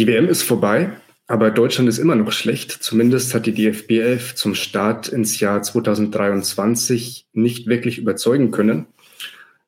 Die 0.00 0.06
WM 0.06 0.28
ist 0.28 0.44
vorbei, 0.44 0.92
aber 1.26 1.50
Deutschland 1.50 1.86
ist 1.86 1.98
immer 1.98 2.14
noch 2.14 2.32
schlecht. 2.32 2.70
Zumindest 2.70 3.34
hat 3.34 3.44
die 3.44 3.52
DFB 3.52 3.98
11 3.98 4.34
zum 4.34 4.54
Start 4.54 5.08
ins 5.08 5.40
Jahr 5.40 5.62
2023 5.62 7.26
nicht 7.34 7.66
wirklich 7.66 7.98
überzeugen 7.98 8.50
können. 8.50 8.86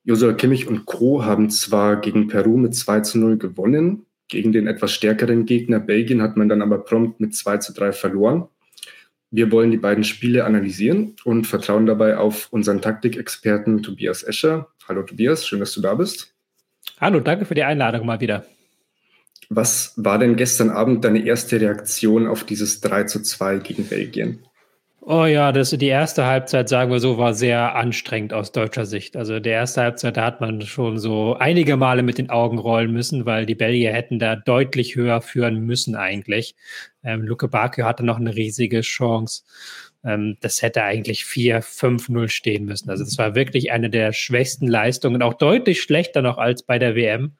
Josua 0.04 0.32
Kimmich 0.32 0.66
und 0.66 0.86
Co. 0.86 1.26
haben 1.26 1.50
zwar 1.50 2.00
gegen 2.00 2.28
Peru 2.28 2.56
mit 2.56 2.74
2 2.74 3.00
zu 3.00 3.18
0 3.18 3.36
gewonnen, 3.36 4.06
gegen 4.28 4.52
den 4.52 4.68
etwas 4.68 4.94
stärkeren 4.94 5.44
Gegner 5.44 5.80
Belgien 5.80 6.22
hat 6.22 6.38
man 6.38 6.48
dann 6.48 6.62
aber 6.62 6.78
prompt 6.78 7.20
mit 7.20 7.34
2 7.34 7.58
zu 7.58 7.74
3 7.74 7.92
verloren. 7.92 8.48
Wir 9.30 9.52
wollen 9.52 9.70
die 9.70 9.76
beiden 9.76 10.02
Spiele 10.02 10.46
analysieren 10.46 11.14
und 11.24 11.46
vertrauen 11.46 11.84
dabei 11.84 12.16
auf 12.16 12.48
unseren 12.50 12.80
Taktikexperten 12.80 13.82
Tobias 13.82 14.22
Escher. 14.22 14.68
Hallo 14.88 15.02
Tobias, 15.02 15.46
schön, 15.46 15.60
dass 15.60 15.74
du 15.74 15.82
da 15.82 15.92
bist. 15.92 16.32
Hallo, 16.98 17.20
danke 17.20 17.44
für 17.44 17.54
die 17.54 17.64
Einladung 17.64 18.06
mal 18.06 18.20
wieder. 18.20 18.46
Was 19.54 19.92
war 19.96 20.18
denn 20.18 20.36
gestern 20.36 20.70
Abend 20.70 21.04
deine 21.04 21.26
erste 21.26 21.60
Reaktion 21.60 22.26
auf 22.26 22.44
dieses 22.44 22.80
3 22.80 23.04
zu 23.04 23.20
2 23.20 23.58
gegen 23.58 23.84
Belgien? 23.84 24.38
Oh 25.04 25.26
ja, 25.26 25.52
das, 25.52 25.70
die 25.70 25.88
erste 25.88 26.24
Halbzeit, 26.24 26.70
sagen 26.70 26.90
wir 26.90 27.00
so, 27.00 27.18
war 27.18 27.34
sehr 27.34 27.74
anstrengend 27.74 28.32
aus 28.32 28.52
deutscher 28.52 28.86
Sicht. 28.86 29.14
Also 29.14 29.40
die 29.40 29.50
erste 29.50 29.82
Halbzeit, 29.82 30.16
da 30.16 30.24
hat 30.24 30.40
man 30.40 30.62
schon 30.62 30.98
so 30.98 31.36
einige 31.38 31.76
Male 31.76 32.02
mit 32.02 32.16
den 32.16 32.30
Augen 32.30 32.56
rollen 32.56 32.92
müssen, 32.92 33.26
weil 33.26 33.44
die 33.44 33.54
Belgier 33.54 33.92
hätten 33.92 34.18
da 34.18 34.36
deutlich 34.36 34.96
höher 34.96 35.20
führen 35.20 35.66
müssen 35.66 35.96
eigentlich. 35.96 36.54
Ähm, 37.04 37.22
Luke 37.22 37.48
Bakio 37.48 37.84
hatte 37.84 38.04
noch 38.04 38.18
eine 38.18 38.34
riesige 38.34 38.80
Chance. 38.80 39.42
Ähm, 40.02 40.38
das 40.40 40.62
hätte 40.62 40.82
eigentlich 40.82 41.24
4-5-0 41.24 42.28
stehen 42.28 42.64
müssen. 42.64 42.88
Also 42.88 43.04
das 43.04 43.18
war 43.18 43.34
wirklich 43.34 43.70
eine 43.70 43.90
der 43.90 44.12
schwächsten 44.12 44.66
Leistungen, 44.66 45.20
auch 45.20 45.34
deutlich 45.34 45.82
schlechter 45.82 46.22
noch 46.22 46.38
als 46.38 46.62
bei 46.62 46.78
der 46.78 46.94
WM. 46.94 47.32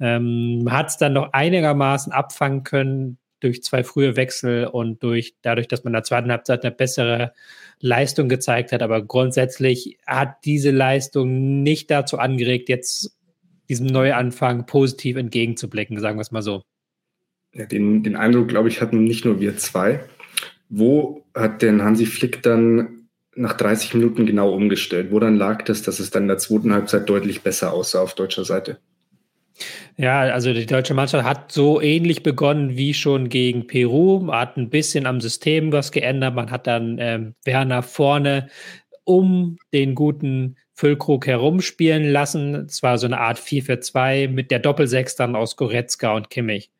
Ähm, 0.00 0.66
hat 0.70 0.88
es 0.88 0.96
dann 0.96 1.12
noch 1.12 1.32
einigermaßen 1.32 2.12
abfangen 2.12 2.64
können 2.64 3.18
durch 3.40 3.62
zwei 3.62 3.84
frühe 3.84 4.16
Wechsel 4.16 4.66
und 4.66 5.02
durch 5.02 5.34
dadurch, 5.42 5.68
dass 5.68 5.84
man 5.84 5.92
in 5.92 5.96
der 5.96 6.04
zweiten 6.04 6.30
Halbzeit 6.30 6.64
eine 6.64 6.74
bessere 6.74 7.32
Leistung 7.80 8.28
gezeigt 8.28 8.72
hat. 8.72 8.82
Aber 8.82 9.02
grundsätzlich 9.02 9.98
hat 10.06 10.44
diese 10.44 10.70
Leistung 10.70 11.62
nicht 11.62 11.90
dazu 11.90 12.18
angeregt, 12.18 12.68
jetzt 12.68 13.16
diesem 13.68 13.86
Neuanfang 13.86 14.66
positiv 14.66 15.16
entgegenzublicken, 15.16 15.98
sagen 16.00 16.18
wir 16.18 16.22
es 16.22 16.32
mal 16.32 16.42
so. 16.42 16.62
Ja, 17.54 17.66
den, 17.66 18.02
den 18.02 18.16
Eindruck, 18.16 18.48
glaube 18.48 18.68
ich, 18.68 18.80
hatten 18.80 19.04
nicht 19.04 19.24
nur 19.24 19.40
wir 19.40 19.56
zwei. 19.56 20.00
Wo 20.68 21.24
hat 21.34 21.62
denn 21.62 21.82
Hansi 21.82 22.06
Flick 22.06 22.42
dann 22.42 23.08
nach 23.34 23.54
30 23.54 23.94
Minuten 23.94 24.26
genau 24.26 24.52
umgestellt? 24.52 25.10
Woran 25.10 25.36
lag 25.36 25.62
das, 25.64 25.82
dass 25.82 26.00
es 26.00 26.10
dann 26.10 26.24
in 26.24 26.28
der 26.28 26.38
zweiten 26.38 26.72
Halbzeit 26.72 27.08
deutlich 27.08 27.42
besser 27.42 27.72
aussah 27.72 28.02
auf 28.02 28.14
deutscher 28.14 28.44
Seite? 28.44 28.78
Ja, 29.96 30.20
also 30.22 30.52
die 30.52 30.66
deutsche 30.66 30.94
Mannschaft 30.94 31.24
hat 31.24 31.52
so 31.52 31.80
ähnlich 31.80 32.22
begonnen 32.22 32.76
wie 32.76 32.94
schon 32.94 33.28
gegen 33.28 33.66
Peru. 33.66 34.32
Hat 34.32 34.56
ein 34.56 34.70
bisschen 34.70 35.06
am 35.06 35.20
System 35.20 35.72
was 35.72 35.92
geändert. 35.92 36.34
Man 36.34 36.50
hat 36.50 36.66
dann 36.66 36.96
ähm, 36.98 37.34
Werner 37.44 37.82
vorne 37.82 38.48
um 39.04 39.58
den 39.72 39.94
guten 39.94 40.56
Füllkrug 40.72 41.26
herumspielen 41.26 42.04
lassen. 42.04 42.54
Es 42.54 42.82
war 42.82 42.96
so 42.96 43.06
eine 43.06 43.18
Art 43.18 43.38
4 43.38 43.62
für 43.62 43.80
2 43.80 44.28
mit 44.28 44.50
der 44.50 44.60
Doppelsechs 44.60 45.16
dann 45.16 45.36
aus 45.36 45.56
Goretzka 45.56 46.14
und 46.14 46.30
Kimmich. 46.30 46.70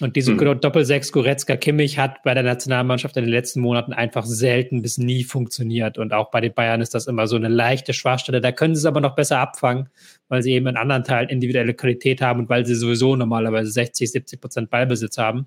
Und 0.00 0.16
diese 0.16 0.32
mhm. 0.32 0.60
Doppelsechs 0.60 1.12
Goretzka 1.12 1.56
Kimmich 1.56 1.98
hat 1.98 2.24
bei 2.24 2.34
der 2.34 2.42
Nationalmannschaft 2.42 3.16
in 3.16 3.24
den 3.24 3.30
letzten 3.30 3.60
Monaten 3.60 3.92
einfach 3.92 4.26
selten 4.26 4.82
bis 4.82 4.98
nie 4.98 5.22
funktioniert. 5.22 5.98
Und 5.98 6.12
auch 6.12 6.32
bei 6.32 6.40
den 6.40 6.52
Bayern 6.52 6.80
ist 6.80 6.94
das 6.94 7.06
immer 7.06 7.28
so 7.28 7.36
eine 7.36 7.46
leichte 7.46 7.92
Schwachstelle. 7.92 8.40
Da 8.40 8.50
können 8.50 8.74
sie 8.74 8.80
es 8.80 8.86
aber 8.86 9.00
noch 9.00 9.14
besser 9.14 9.38
abfangen, 9.38 9.88
weil 10.28 10.42
sie 10.42 10.52
eben 10.52 10.66
in 10.66 10.76
anderen 10.76 11.04
Teilen 11.04 11.28
individuelle 11.28 11.74
Qualität 11.74 12.20
haben 12.20 12.40
und 12.40 12.48
weil 12.48 12.66
sie 12.66 12.74
sowieso 12.74 13.14
normalerweise 13.14 13.70
60, 13.70 14.10
70 14.10 14.40
Prozent 14.40 14.70
Ballbesitz 14.70 15.16
haben. 15.16 15.46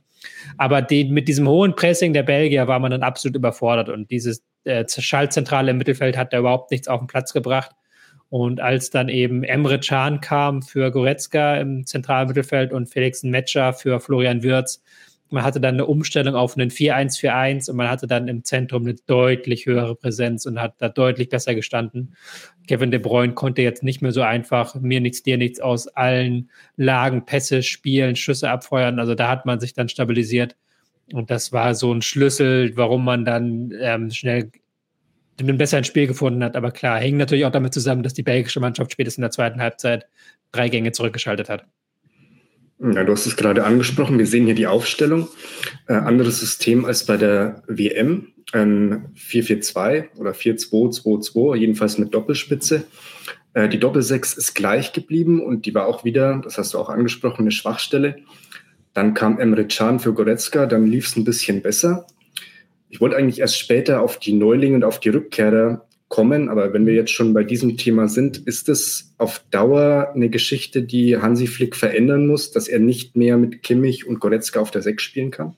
Aber 0.58 0.82
die, 0.82 1.04
mit 1.04 1.28
diesem 1.28 1.50
hohen 1.50 1.76
Pressing 1.76 2.14
der 2.14 2.24
Belgier 2.24 2.70
war 2.70 2.80
man 2.80 2.92
dann 2.92 3.04
absolut 3.04 3.36
überfordert. 3.36 3.90
Und 3.90 4.10
dieses 4.12 4.46
äh, 4.64 4.86
Schallzentrale 4.88 5.72
im 5.72 5.78
Mittelfeld 5.78 6.16
hat 6.16 6.32
da 6.32 6.40
überhaupt 6.40 6.72
nichts 6.72 6.88
auf 6.88 7.02
den 7.02 7.08
Platz 7.08 7.34
gebracht. 7.34 7.72
Und 8.30 8.60
als 8.60 8.90
dann 8.90 9.10
eben 9.10 9.44
Emre 9.44 9.80
Can 9.80 10.20
kam 10.20 10.62
für 10.62 10.92
Goretzka 10.92 11.58
im 11.58 11.86
zentralen 11.86 12.28
Mittelfeld 12.28 12.74
und 12.74 12.88
Felix 12.88 13.24
Metscher 13.24 13.74
für 13.74 14.00
Florian 14.00 14.44
Wirz, 14.44 14.82
man 15.30 15.44
hatte 15.44 15.60
dann 15.60 15.76
eine 15.76 15.86
Umstellung 15.86 16.36
auf 16.36 16.58
einen 16.58 16.70
4-1-4-1 16.70 17.70
und 17.70 17.76
man 17.76 17.90
hatte 17.90 18.08
dann 18.08 18.28
im 18.28 18.44
Zentrum 18.44 18.84
eine 18.84 18.96
deutlich 19.08 19.66
höhere 19.66 19.96
Präsenz 19.96 20.46
und 20.46 20.62
hat 20.62 20.76
da 20.78 20.90
deutlich 20.90 21.30
besser 21.30 21.54
gestanden. 21.54 22.16
Kevin 22.68 22.92
De 22.92 23.00
Bruyne 23.00 23.34
konnte 23.34 23.62
jetzt 23.62 23.84
nicht 23.84 24.02
mehr 24.02 24.12
so 24.14 24.22
einfach 24.22 24.76
mir 24.76 25.02
nichts, 25.02 25.24
dir 25.24 25.38
nichts 25.38 25.60
aus 25.60 25.88
allen 25.88 26.50
Lagen, 26.78 27.26
Pässe 27.26 27.62
spielen, 27.64 28.16
Schüsse 28.16 28.50
abfeuern. 28.50 29.00
Also 29.00 29.16
da 29.16 29.28
hat 29.30 29.46
man 29.46 29.60
sich 29.60 29.74
dann 29.74 29.90
stabilisiert. 29.90 30.56
Und 31.12 31.30
das 31.30 31.52
war 31.52 31.76
so 31.76 31.94
ein 31.94 32.02
Schlüssel, 32.02 32.76
warum 32.76 33.04
man 33.04 33.26
dann 33.26 33.74
ähm, 33.80 34.12
schnell 34.12 34.52
ein 35.40 35.58
besseres 35.58 35.88
Spiel 35.88 36.08
gefunden 36.08 36.44
hat. 36.44 36.56
Aber 36.56 36.72
klar, 36.72 37.00
hängt 37.00 37.18
natürlich 37.18 37.46
auch 37.46 37.52
damit 37.52 37.74
zusammen, 37.74 38.04
dass 38.04 38.14
die 38.14 38.24
belgische 38.24 38.60
Mannschaft 38.60 38.92
spätestens 38.92 39.20
in 39.20 39.24
der 39.24 39.32
zweiten 39.32 39.62
Halbzeit 39.62 40.08
drei 40.52 40.70
Gänge 40.70 40.92
zurückgeschaltet 40.92 41.50
hat. 41.50 41.66
Ja, 42.80 43.04
du 43.04 43.12
hast 43.12 43.26
es 43.26 43.36
gerade 43.36 43.64
angesprochen. 43.64 44.20
Wir 44.20 44.28
sehen 44.28 44.46
hier 44.46 44.56
die 44.56 44.68
Aufstellung. 44.68 45.28
Äh, 45.88 45.94
anderes 45.94 46.40
System 46.40 46.86
als 46.86 47.06
bei 47.06 47.18
der 47.18 47.64
WM. 47.68 48.34
Ähm, 48.54 49.08
4-4-2 49.16 50.18
oder 50.18 50.32
4-2-2-2, 50.32 51.56
jedenfalls 51.56 51.98
mit 51.98 52.14
Doppelspitze. 52.14 52.86
Äh, 53.54 53.68
die 53.68 53.80
Doppelsechs 53.80 54.34
ist 54.36 54.54
gleich 54.54 54.94
geblieben 54.94 55.42
und 55.42 55.66
die 55.66 55.74
war 55.74 55.88
auch 55.88 56.06
wieder, 56.06 56.40
das 56.44 56.58
hast 56.58 56.74
du 56.74 56.78
auch 56.78 56.90
angesprochen, 56.90 57.42
eine 57.42 57.52
Schwachstelle. 57.52 58.18
Dann 58.94 59.14
kam 59.14 59.40
Emre 59.40 59.68
Can 59.68 60.00
für 60.00 60.14
Goretzka, 60.14 60.66
dann 60.66 60.88
lief 60.88 61.08
es 61.08 61.18
ein 61.18 61.24
bisschen 61.24 61.62
besser. 61.62 62.06
Ich 62.90 63.02
wollte 63.02 63.18
eigentlich 63.18 63.40
erst 63.40 63.58
später 63.58 64.02
auf 64.02 64.18
die 64.18 64.34
Neulinge 64.34 64.76
und 64.76 64.84
auf 64.84 65.00
die 65.00 65.10
Rückkehrer 65.10 65.86
kommen, 66.08 66.48
aber 66.48 66.72
wenn 66.74 66.86
wir 66.86 66.94
jetzt 66.94 67.12
schon 67.12 67.34
bei 67.34 67.44
diesem 67.44 67.76
Thema 67.76 68.08
sind, 68.08 68.38
ist 68.38 68.70
es 68.70 69.14
auf 69.18 69.44
Dauer 69.52 70.14
eine 70.16 70.30
Geschichte, 70.30 70.84
die 70.84 71.18
Hansi 71.18 71.48
Flick 71.48 71.76
verändern 71.76 72.28
muss, 72.28 72.52
dass 72.52 72.68
er 72.68 72.80
nicht 72.80 73.18
mehr 73.18 73.38
mit 73.38 73.62
Kimmich 73.62 74.08
und 74.08 74.20
Goretzka 74.20 74.62
auf 74.62 74.72
der 74.72 74.82
Sechs 74.82 75.04
spielen 75.04 75.32
kann? 75.32 75.56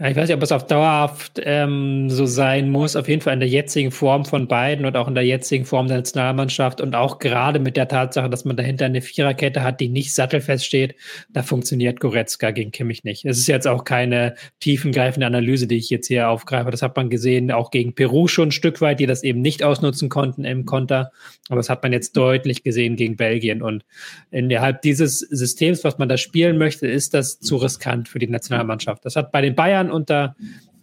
Ja, 0.00 0.08
ich 0.08 0.16
weiß 0.16 0.28
nicht, 0.28 0.36
ob 0.36 0.42
es 0.44 0.52
auf 0.52 0.64
dauerhaft 0.64 1.40
ähm, 1.42 2.08
so 2.08 2.24
sein 2.24 2.70
muss. 2.70 2.94
Auf 2.94 3.08
jeden 3.08 3.20
Fall 3.20 3.34
in 3.34 3.40
der 3.40 3.48
jetzigen 3.48 3.90
Form 3.90 4.24
von 4.24 4.46
beiden 4.46 4.86
und 4.86 4.96
auch 4.96 5.08
in 5.08 5.16
der 5.16 5.26
jetzigen 5.26 5.64
Form 5.64 5.88
der 5.88 5.96
Nationalmannschaft 5.96 6.80
und 6.80 6.94
auch 6.94 7.18
gerade 7.18 7.58
mit 7.58 7.76
der 7.76 7.88
Tatsache, 7.88 8.30
dass 8.30 8.44
man 8.44 8.56
dahinter 8.56 8.84
eine 8.84 9.02
Viererkette 9.02 9.64
hat, 9.64 9.80
die 9.80 9.88
nicht 9.88 10.14
sattelfest 10.14 10.64
steht, 10.64 10.94
da 11.30 11.42
funktioniert 11.42 11.98
Goretzka 11.98 12.52
gegen 12.52 12.70
Kimmich 12.70 13.02
nicht. 13.02 13.24
Es 13.24 13.38
ist 13.38 13.48
jetzt 13.48 13.66
auch 13.66 13.82
keine 13.82 14.36
tiefengreifende 14.60 15.26
Analyse, 15.26 15.66
die 15.66 15.78
ich 15.78 15.90
jetzt 15.90 16.06
hier 16.06 16.28
aufgreife. 16.28 16.70
Das 16.70 16.82
hat 16.82 16.94
man 16.94 17.10
gesehen, 17.10 17.50
auch 17.50 17.72
gegen 17.72 17.92
Peru 17.96 18.28
schon 18.28 18.50
ein 18.50 18.52
Stück 18.52 18.80
weit, 18.80 19.00
die 19.00 19.06
das 19.06 19.24
eben 19.24 19.40
nicht 19.40 19.64
ausnutzen 19.64 20.08
konnten 20.08 20.44
im 20.44 20.64
Konter. 20.64 21.10
Aber 21.48 21.56
das 21.56 21.70
hat 21.70 21.82
man 21.82 21.92
jetzt 21.92 22.16
deutlich 22.16 22.62
gesehen 22.62 22.94
gegen 22.94 23.16
Belgien. 23.16 23.62
Und 23.62 23.84
innerhalb 24.30 24.80
dieses 24.82 25.18
Systems, 25.18 25.82
was 25.82 25.98
man 25.98 26.08
da 26.08 26.16
spielen 26.16 26.56
möchte, 26.56 26.86
ist 26.86 27.14
das 27.14 27.40
zu 27.40 27.56
riskant 27.56 28.08
für 28.08 28.20
die 28.20 28.28
Nationalmannschaft. 28.28 29.04
Das 29.04 29.16
hat 29.16 29.32
bei 29.32 29.40
den 29.40 29.56
Bayern 29.56 29.87
Jahren 29.88 29.90
unter 29.90 30.36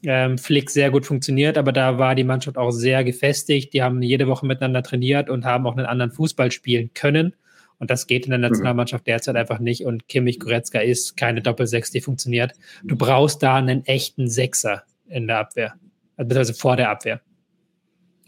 ähm, 0.03 0.37
Flick 0.37 0.69
sehr 0.69 0.91
gut 0.91 1.05
funktioniert, 1.05 1.57
aber 1.57 1.71
da 1.71 1.97
war 1.97 2.15
die 2.15 2.23
Mannschaft 2.23 2.57
auch 2.57 2.71
sehr 2.71 3.03
gefestigt. 3.03 3.73
Die 3.73 3.81
haben 3.81 4.01
jede 4.01 4.27
Woche 4.27 4.45
miteinander 4.45 4.83
trainiert 4.83 5.29
und 5.29 5.45
haben 5.45 5.65
auch 5.65 5.75
einen 5.75 5.85
anderen 5.85 6.11
Fußball 6.11 6.51
spielen 6.51 6.91
können. 6.93 7.33
Und 7.77 7.89
das 7.89 8.07
geht 8.07 8.25
in 8.25 8.31
der. 8.31 8.39
Nationalmannschaft 8.39 9.05
derzeit 9.07 9.35
einfach 9.35 9.59
nicht. 9.59 9.85
Und 9.85 10.07
Kimmich 10.07 10.39
Goretzka 10.39 10.79
ist 10.79 11.17
keine 11.17 11.41
Doppelsechs, 11.41 11.91
die 11.91 12.01
funktioniert. 12.01 12.53
Du 12.83 12.95
brauchst 12.95 13.43
da 13.43 13.55
einen 13.55 13.85
echten 13.85 14.29
Sechser 14.29 14.83
in 15.07 15.27
der 15.27 15.39
Abwehr, 15.39 15.73
beziehungsweise 16.15 16.53
vor 16.53 16.77
der 16.77 16.89
Abwehr. 16.89 17.21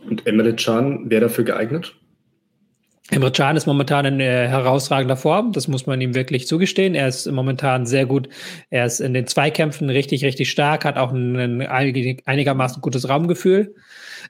Und 0.10 0.28
Emre 0.28 0.54
Can 0.56 1.10
wäre 1.10 1.22
dafür 1.22 1.44
geeignet? 1.44 1.96
Emre 3.10 3.32
Can 3.32 3.56
ist 3.56 3.66
momentan 3.66 4.06
in 4.06 4.20
äh, 4.20 4.48
herausragender 4.50 5.16
Form. 5.16 5.54
Das 5.54 5.70
muss 5.70 5.86
man 5.86 6.02
ihm 6.02 6.14
wirklich 6.14 6.46
zugestehen. 6.46 6.94
Er 6.94 7.08
ist 7.08 7.26
momentan 7.32 7.86
sehr 7.86 8.06
gut. 8.06 8.28
Er 8.70 8.86
ist 8.86 9.00
in 9.00 9.14
den 9.14 9.28
Zweikämpfen 9.28 9.90
richtig, 9.90 10.26
richtig 10.26 10.52
stark, 10.52 10.84
hat 10.84 10.98
auch 10.98 11.14
ein, 11.14 11.62
ein 11.62 12.22
einigermaßen 12.26 12.82
gutes 12.82 13.08
Raumgefühl. 13.08 13.74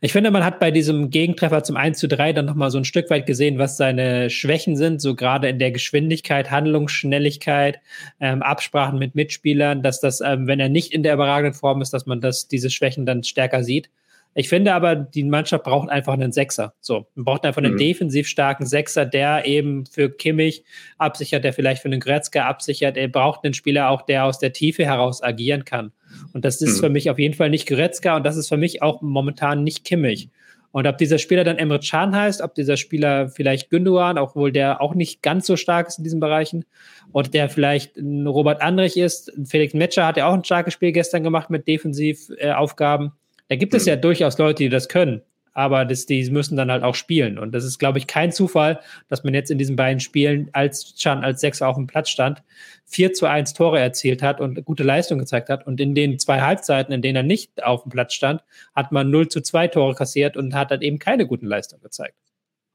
Ich 0.01 0.13
finde, 0.13 0.29
man 0.29 0.45
hat 0.45 0.59
bei 0.59 0.69
diesem 0.69 1.09
Gegentreffer 1.09 1.63
zum 1.63 1.75
1 1.75 1.97
zu 1.97 2.07
3 2.07 2.33
dann 2.33 2.45
nochmal 2.45 2.69
so 2.69 2.77
ein 2.77 2.85
Stück 2.85 3.09
weit 3.09 3.25
gesehen, 3.25 3.57
was 3.57 3.77
seine 3.77 4.29
Schwächen 4.29 4.75
sind, 4.75 5.01
so 5.01 5.15
gerade 5.15 5.49
in 5.49 5.57
der 5.57 5.71
Geschwindigkeit, 5.71 6.51
Handlungsschnelligkeit, 6.51 7.79
ähm, 8.19 8.43
Absprachen 8.43 8.99
mit 8.99 9.15
Mitspielern, 9.15 9.81
dass 9.81 9.99
das, 9.99 10.21
ähm, 10.21 10.45
wenn 10.45 10.59
er 10.59 10.69
nicht 10.69 10.93
in 10.93 11.01
der 11.01 11.15
überragenden 11.15 11.59
Form 11.59 11.81
ist, 11.81 11.93
dass 11.93 12.05
man 12.05 12.21
das, 12.21 12.47
diese 12.47 12.69
Schwächen 12.69 13.07
dann 13.07 13.23
stärker 13.23 13.63
sieht. 13.63 13.89
Ich 14.33 14.49
finde 14.49 14.73
aber, 14.73 14.95
die 14.95 15.23
Mannschaft 15.23 15.63
braucht 15.63 15.89
einfach 15.89 16.13
einen 16.13 16.31
Sechser. 16.31 16.73
So, 16.79 17.07
man 17.15 17.25
braucht 17.25 17.45
einfach 17.45 17.61
einen 17.61 17.73
mhm. 17.73 17.79
defensiv 17.79 18.27
starken 18.27 18.65
Sechser, 18.65 19.05
der 19.05 19.45
eben 19.45 19.85
für 19.85 20.09
Kimmich 20.09 20.63
absichert, 20.97 21.43
der 21.43 21.53
vielleicht 21.53 21.81
für 21.81 21.87
einen 21.87 21.99
Gretzka 21.99 22.45
absichert. 22.45 22.97
Er 22.97 23.07
braucht 23.07 23.43
einen 23.43 23.55
Spieler 23.55 23.89
auch, 23.89 24.03
der 24.03 24.25
aus 24.25 24.37
der 24.37 24.53
Tiefe 24.53 24.85
heraus 24.85 25.23
agieren 25.23 25.65
kann. 25.65 25.91
Und 26.33 26.45
das 26.45 26.61
ist 26.61 26.77
mhm. 26.77 26.81
für 26.81 26.89
mich 26.89 27.09
auf 27.09 27.19
jeden 27.19 27.33
Fall 27.33 27.49
nicht 27.49 27.67
Gretzka 27.67 28.15
und 28.15 28.25
das 28.25 28.37
ist 28.37 28.49
für 28.49 28.57
mich 28.57 28.81
auch 28.81 29.01
momentan 29.01 29.63
nicht 29.63 29.83
Kimmich. 29.83 30.29
Und 30.71 30.85
ob 30.85 30.97
dieser 30.99 31.17
Spieler 31.17 31.43
dann 31.43 31.57
Emre 31.57 31.79
Can 31.79 32.15
heißt, 32.15 32.41
ob 32.41 32.53
dieser 32.53 32.77
Spieler 32.77 33.29
vielleicht 33.29 33.71
Gündogan, 33.71 34.19
obwohl 34.19 34.51
der 34.51 34.81
auch 34.81 34.93
nicht 34.93 35.23
ganz 35.23 35.47
so 35.47 35.55
stark 35.55 35.87
ist 35.87 35.97
in 35.97 36.03
diesen 36.03 36.19
Bereichen, 36.19 36.65
oder 37.13 37.29
der 37.29 37.49
vielleicht 37.49 37.97
Robert 37.97 38.61
Andrich 38.61 38.97
ist. 38.97 39.31
Felix 39.45 39.73
Metscher 39.73 40.05
hat 40.05 40.17
ja 40.17 40.27
auch 40.27 40.33
ein 40.33 40.43
starkes 40.43 40.73
Spiel 40.73 40.91
gestern 40.91 41.23
gemacht 41.23 41.49
mit 41.49 41.67
Defensivaufgaben. 41.67 43.13
Da 43.49 43.55
gibt 43.55 43.73
es 43.73 43.85
mhm. 43.85 43.89
ja 43.89 43.95
durchaus 43.95 44.37
Leute, 44.37 44.63
die 44.63 44.69
das 44.69 44.89
können 44.89 45.21
aber 45.57 45.85
das, 45.85 46.05
die 46.05 46.29
müssen 46.29 46.55
dann 46.55 46.69
halt 46.69 46.83
auch 46.83 46.93
spielen. 46.93 47.39
Und 47.39 47.51
das 47.51 47.65
ist, 47.65 47.79
glaube 47.79 47.97
ich, 47.97 48.05
kein 48.05 48.31
Zufall, 48.31 48.79
dass 49.09 49.23
man 49.23 49.33
jetzt 49.33 49.49
in 49.49 49.57
diesen 49.57 49.75
beiden 49.75 49.99
Spielen, 49.99 50.49
als 50.53 50.93
Chan 50.93 51.23
als 51.23 51.41
Sechser 51.41 51.67
auf 51.67 51.77
dem 51.77 51.87
Platz 51.87 52.11
stand, 52.11 52.43
4 52.85 53.13
zu 53.13 53.25
1 53.25 53.55
Tore 53.55 53.79
erzielt 53.79 54.21
hat 54.21 54.39
und 54.39 54.63
gute 54.65 54.83
Leistung 54.83 55.17
gezeigt 55.17 55.49
hat. 55.49 55.65
Und 55.65 55.81
in 55.81 55.95
den 55.95 56.19
zwei 56.19 56.41
Halbzeiten, 56.41 56.93
in 56.93 57.01
denen 57.01 57.15
er 57.15 57.23
nicht 57.23 57.63
auf 57.63 57.81
dem 57.81 57.89
Platz 57.89 58.13
stand, 58.13 58.43
hat 58.75 58.91
man 58.91 59.09
0 59.09 59.29
zu 59.29 59.41
2 59.41 59.69
Tore 59.69 59.95
kassiert 59.95 60.37
und 60.37 60.53
hat 60.53 60.69
dann 60.69 60.83
eben 60.83 60.99
keine 60.99 61.25
guten 61.25 61.47
Leistungen 61.47 61.81
gezeigt. 61.81 62.19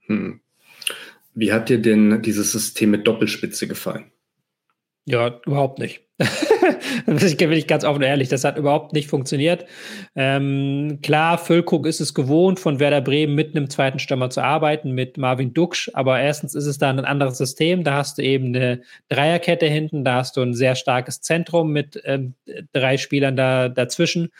Hm. 0.06 0.40
Wie 1.34 1.52
hat 1.52 1.68
dir 1.68 1.78
denn 1.78 2.20
dieses 2.20 2.50
System 2.50 2.90
mit 2.90 3.06
Doppelspitze 3.06 3.68
gefallen? 3.68 4.10
Ja, 5.06 5.40
überhaupt 5.46 5.78
nicht. 5.78 6.02
ich 7.06 7.36
bin 7.36 7.52
ich 7.52 7.66
ganz 7.66 7.84
offen 7.84 7.96
und 7.96 8.02
ehrlich, 8.02 8.28
das 8.28 8.44
hat 8.44 8.56
überhaupt 8.56 8.92
nicht 8.92 9.08
funktioniert. 9.08 9.64
Ähm, 10.14 11.00
klar, 11.02 11.38
Füllkrug 11.38 11.86
ist 11.86 12.00
es 12.00 12.14
gewohnt, 12.14 12.60
von 12.60 12.78
Werder 12.78 13.00
Bremen 13.00 13.34
mit 13.34 13.56
einem 13.56 13.68
zweiten 13.68 13.98
Stürmer 13.98 14.30
zu 14.30 14.42
arbeiten, 14.42 14.92
mit 14.92 15.18
Marvin 15.18 15.54
Duksch, 15.54 15.90
aber 15.94 16.20
erstens 16.20 16.54
ist 16.54 16.66
es 16.66 16.78
da 16.78 16.90
ein 16.90 17.00
anderes 17.00 17.38
System. 17.38 17.82
Da 17.82 17.94
hast 17.94 18.18
du 18.18 18.22
eben 18.22 18.54
eine 18.54 18.82
Dreierkette 19.08 19.66
hinten, 19.66 20.04
da 20.04 20.16
hast 20.16 20.36
du 20.36 20.42
ein 20.42 20.54
sehr 20.54 20.76
starkes 20.76 21.20
Zentrum 21.20 21.72
mit 21.72 22.00
ähm, 22.04 22.34
drei 22.72 22.96
Spielern 22.96 23.34
da, 23.36 23.68
dazwischen. 23.68 24.30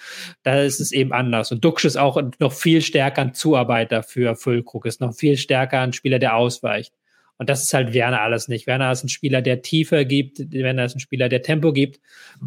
Da 0.44 0.60
ist 0.60 0.80
es 0.80 0.92
eben 0.92 1.12
anders. 1.12 1.50
Und 1.50 1.64
Duksch 1.64 1.84
ist 1.84 1.96
auch 1.96 2.22
noch 2.38 2.52
viel 2.52 2.82
stärker 2.82 3.22
ein 3.22 3.34
Zuarbeiter 3.34 4.02
für 4.02 4.36
Füllkrug, 4.36 4.86
ist 4.86 5.00
noch 5.00 5.14
viel 5.14 5.36
stärker 5.36 5.80
ein 5.80 5.92
Spieler, 5.92 6.20
der 6.20 6.36
ausweicht. 6.36 6.92
Und 7.42 7.48
das 7.48 7.64
ist 7.64 7.74
halt 7.74 7.92
Werner 7.92 8.20
alles 8.20 8.46
nicht. 8.46 8.68
Werner 8.68 8.92
ist 8.92 9.02
ein 9.02 9.08
Spieler, 9.08 9.42
der 9.42 9.62
Tiefe 9.62 10.06
gibt. 10.06 10.52
Werner 10.52 10.84
ist 10.84 10.94
ein 10.94 11.00
Spieler, 11.00 11.28
der 11.28 11.42
Tempo 11.42 11.72
gibt. 11.72 11.98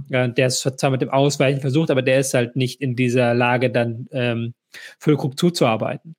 Äh, 0.10 0.30
der 0.30 0.48
es 0.48 0.62
zwar 0.62 0.90
mit 0.90 1.02
dem 1.02 1.10
Ausweichen 1.10 1.60
versucht, 1.60 1.92
aber 1.92 2.02
der 2.02 2.20
ist 2.20 2.34
halt 2.34 2.56
nicht 2.56 2.80
in 2.80 2.96
dieser 2.96 3.34
Lage, 3.34 3.70
dann 3.70 4.08
ähm, 4.14 4.54
Füllkrug 4.98 5.38
zuzuarbeiten. 5.38 6.16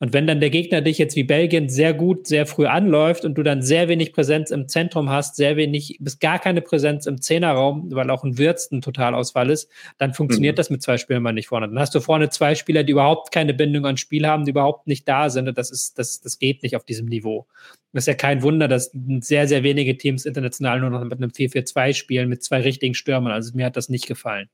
Und 0.00 0.14
wenn 0.14 0.26
dann 0.26 0.40
der 0.40 0.48
Gegner 0.48 0.80
dich 0.80 0.96
jetzt 0.96 1.14
wie 1.14 1.24
Belgien 1.24 1.68
sehr 1.68 1.92
gut, 1.92 2.26
sehr 2.26 2.46
früh 2.46 2.64
anläuft 2.64 3.26
und 3.26 3.34
du 3.34 3.42
dann 3.42 3.60
sehr 3.60 3.86
wenig 3.86 4.14
Präsenz 4.14 4.50
im 4.50 4.66
Zentrum 4.66 5.10
hast, 5.10 5.36
sehr 5.36 5.58
wenig, 5.58 5.98
bis 6.00 6.18
gar 6.18 6.38
keine 6.38 6.62
Präsenz 6.62 7.04
im 7.04 7.20
Zehnerraum, 7.20 7.92
weil 7.92 8.08
auch 8.08 8.24
ein 8.24 8.38
Wirtz 8.38 8.70
ein 8.72 8.80
Totalausfall 8.80 9.50
ist, 9.50 9.70
dann 9.98 10.14
funktioniert 10.14 10.54
mhm. 10.54 10.56
das 10.56 10.70
mit 10.70 10.80
zwei 10.80 10.96
Spielern 10.96 11.22
mal 11.22 11.34
nicht 11.34 11.48
vorne. 11.48 11.68
Dann 11.68 11.78
hast 11.78 11.94
du 11.94 12.00
vorne 12.00 12.30
zwei 12.30 12.54
Spieler, 12.54 12.82
die 12.82 12.92
überhaupt 12.92 13.30
keine 13.30 13.52
Bindung 13.52 13.84
ans 13.84 14.00
Spiel 14.00 14.26
haben, 14.26 14.46
die 14.46 14.52
überhaupt 14.52 14.86
nicht 14.86 15.06
da 15.06 15.28
sind. 15.28 15.48
Und 15.48 15.58
das 15.58 15.70
ist, 15.70 15.98
das, 15.98 16.22
das 16.22 16.38
geht 16.38 16.62
nicht 16.62 16.76
auf 16.76 16.84
diesem 16.86 17.04
Niveau. 17.04 17.46
Das 17.92 18.04
ist 18.04 18.08
ja 18.08 18.14
kein 18.14 18.42
Wunder, 18.42 18.68
dass 18.68 18.92
sehr, 19.20 19.48
sehr 19.48 19.62
wenige 19.62 19.98
Teams 19.98 20.24
international 20.24 20.80
nur 20.80 20.88
noch 20.88 21.04
mit 21.04 21.18
einem 21.18 21.30
4-4-2 21.30 21.92
spielen, 21.92 22.30
mit 22.30 22.42
zwei 22.42 22.62
richtigen 22.62 22.94
Stürmern. 22.94 23.32
Also 23.32 23.54
mir 23.54 23.66
hat 23.66 23.76
das 23.76 23.90
nicht 23.90 24.06
gefallen. 24.06 24.48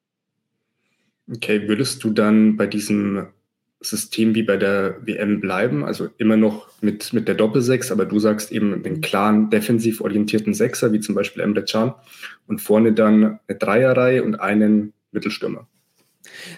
Okay, 1.33 1.69
würdest 1.69 2.03
du 2.03 2.11
dann 2.11 2.57
bei 2.57 2.67
diesem 2.67 3.29
System 3.81 4.35
wie 4.35 4.43
bei 4.43 4.57
der 4.57 5.07
WM 5.07 5.41
bleiben, 5.41 5.85
also 5.85 6.09
immer 6.19 6.37
noch 6.37 6.69
mit, 6.81 7.13
mit 7.13 7.29
der 7.29 7.35
Doppelsechs, 7.35 7.93
aber 7.93 8.07
du 8.07 8.19
sagst 8.19 8.51
eben 8.51 8.83
den 8.83 9.01
klaren 9.01 9.51
defensiv 9.51 10.01
orientierten 10.01 10.55
Sechser, 10.55 10.93
wie 10.93 11.01
zum 11.01 11.15
Beispiel 11.15 11.43
Emre 11.43 11.65
Can, 11.65 11.95
und 12.47 12.61
vorne 12.61 12.93
dann 12.93 13.39
eine 13.47 13.59
Dreierreihe 13.59 14.25
und 14.25 14.37
einen 14.37 14.95
Mittelstürmer. 15.13 15.69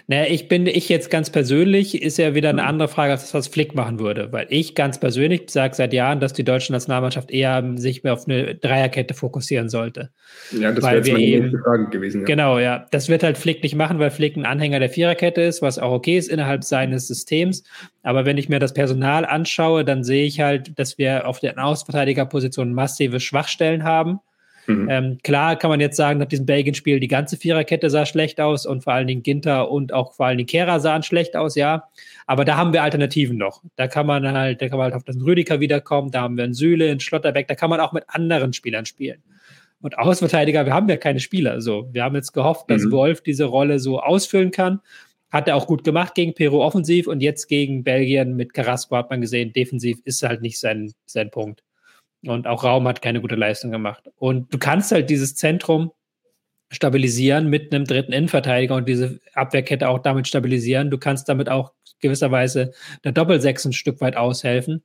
Naja, 0.07 0.25
ich 0.29 0.47
bin, 0.47 0.67
ich 0.67 0.89
jetzt 0.89 1.09
ganz 1.09 1.29
persönlich, 1.29 2.01
ist 2.01 2.17
ja 2.17 2.35
wieder 2.35 2.49
eine 2.49 2.61
mhm. 2.61 2.67
andere 2.67 2.87
Frage, 2.87 3.11
als 3.11 3.21
das, 3.21 3.33
was 3.33 3.47
Flick 3.47 3.75
machen 3.75 3.99
würde. 3.99 4.31
Weil 4.31 4.47
ich 4.49 4.75
ganz 4.75 4.99
persönlich 4.99 5.49
sage 5.49 5.75
seit 5.75 5.93
Jahren, 5.93 6.19
dass 6.19 6.33
die 6.33 6.43
deutsche 6.43 6.71
Nationalmannschaft 6.71 7.31
eher 7.31 7.63
sich 7.75 8.03
mehr 8.03 8.13
auf 8.13 8.27
eine 8.27 8.55
Dreierkette 8.55 9.13
fokussieren 9.13 9.69
sollte. 9.69 10.11
Ja, 10.51 10.71
das 10.71 10.83
wäre 10.83 10.95
jetzt 10.97 11.11
meine 11.11 11.23
eben, 11.23 11.59
Frage 11.63 11.89
gewesen. 11.89 12.21
Ja. 12.21 12.25
Genau, 12.25 12.59
ja. 12.59 12.87
Das 12.91 13.09
wird 13.09 13.23
halt 13.23 13.37
Flick 13.37 13.63
nicht 13.63 13.75
machen, 13.75 13.99
weil 13.99 14.11
Flick 14.11 14.35
ein 14.35 14.45
Anhänger 14.45 14.79
der 14.79 14.89
Viererkette 14.89 15.41
ist, 15.41 15.61
was 15.61 15.79
auch 15.79 15.91
okay 15.91 16.17
ist 16.17 16.29
innerhalb 16.29 16.63
seines 16.63 17.07
Systems. 17.07 17.63
Aber 18.03 18.25
wenn 18.25 18.37
ich 18.37 18.49
mir 18.49 18.59
das 18.59 18.73
Personal 18.73 19.25
anschaue, 19.25 19.83
dann 19.85 20.03
sehe 20.03 20.25
ich 20.25 20.39
halt, 20.39 20.77
dass 20.79 20.97
wir 20.97 21.27
auf 21.27 21.39
der 21.39 21.63
Außenverteidigerposition 21.63 22.73
massive 22.73 23.19
Schwachstellen 23.19 23.83
haben. 23.83 24.19
Mhm. 24.69 24.87
Ähm, 24.89 25.17
klar 25.23 25.55
kann 25.55 25.71
man 25.71 25.79
jetzt 25.79 25.97
sagen, 25.97 26.19
nach 26.19 26.27
diesem 26.27 26.45
Belgien-Spiel, 26.45 26.99
die 26.99 27.07
ganze 27.07 27.37
Viererkette 27.37 27.89
sah 27.89 28.05
schlecht 28.05 28.39
aus 28.39 28.67
und 28.67 28.83
vor 28.83 28.93
allen 28.93 29.07
Dingen 29.07 29.23
Ginter 29.23 29.71
und 29.71 29.93
auch 29.93 30.13
vor 30.13 30.27
allen 30.27 30.37
Dingen 30.37 30.47
Kehrer 30.47 30.79
sahen 30.79 31.01
schlecht 31.01 31.35
aus, 31.35 31.55
ja. 31.55 31.85
Aber 32.27 32.45
da 32.45 32.55
haben 32.55 32.71
wir 32.71 32.83
Alternativen 32.83 33.37
noch. 33.37 33.63
Da 33.75 33.87
kann 33.87 34.05
man 34.05 34.31
halt, 34.31 34.61
da 34.61 34.69
kann 34.69 34.77
man 34.77 34.85
halt 34.85 34.93
auf 34.93 35.03
den 35.03 35.21
Rüdiger 35.21 35.59
wiederkommen, 35.59 36.11
da 36.11 36.21
haben 36.21 36.37
wir 36.37 36.43
einen 36.43 36.53
Süle, 36.53 36.91
einen 36.91 36.99
Schlotterbeck, 36.99 37.47
da 37.47 37.55
kann 37.55 37.71
man 37.71 37.79
auch 37.79 37.93
mit 37.93 38.03
anderen 38.07 38.53
Spielern 38.53 38.85
spielen. 38.85 39.23
Und 39.81 39.97
Außenverteidiger, 39.97 40.65
wir 40.65 40.73
haben 40.73 40.87
ja 40.87 40.97
keine 40.97 41.19
Spieler. 41.19 41.61
So, 41.61 41.89
wir 41.91 42.03
haben 42.03 42.15
jetzt 42.15 42.33
gehofft, 42.33 42.69
dass 42.69 42.83
mhm. 42.83 42.91
Wolf 42.91 43.21
diese 43.21 43.45
Rolle 43.45 43.79
so 43.79 43.99
ausfüllen 43.99 44.51
kann. 44.51 44.81
Hat 45.31 45.47
er 45.47 45.55
auch 45.55 45.67
gut 45.67 45.83
gemacht 45.83 46.15
gegen 46.15 46.33
Peru 46.33 46.61
offensiv 46.61 47.07
und 47.07 47.21
jetzt 47.21 47.47
gegen 47.47 47.83
Belgien 47.83 48.35
mit 48.35 48.53
Carrasco 48.53 48.95
hat 48.97 49.09
man 49.09 49.21
gesehen, 49.21 49.53
defensiv 49.53 49.99
ist 50.03 50.21
halt 50.21 50.41
nicht 50.41 50.59
sein, 50.59 50.91
sein 51.05 51.31
Punkt. 51.31 51.63
Und 52.25 52.47
auch 52.47 52.63
Raum 52.63 52.87
hat 52.87 53.01
keine 53.01 53.21
gute 53.21 53.35
Leistung 53.35 53.71
gemacht. 53.71 54.09
Und 54.17 54.53
du 54.53 54.57
kannst 54.57 54.91
halt 54.91 55.09
dieses 55.09 55.35
Zentrum 55.35 55.91
stabilisieren 56.71 57.49
mit 57.49 57.73
einem 57.73 57.85
dritten 57.85 58.11
Innenverteidiger 58.11 58.75
und 58.75 58.87
diese 58.87 59.19
Abwehrkette 59.33 59.89
auch 59.89 59.99
damit 59.99 60.27
stabilisieren. 60.27 60.91
Du 60.91 60.97
kannst 60.97 61.27
damit 61.29 61.49
auch 61.49 61.73
gewisserweise 61.99 62.71
der 63.03 63.11
Doppelsechs 63.11 63.65
ein 63.65 63.73
Stück 63.73 64.01
weit 64.01 64.15
aushelfen. 64.15 64.83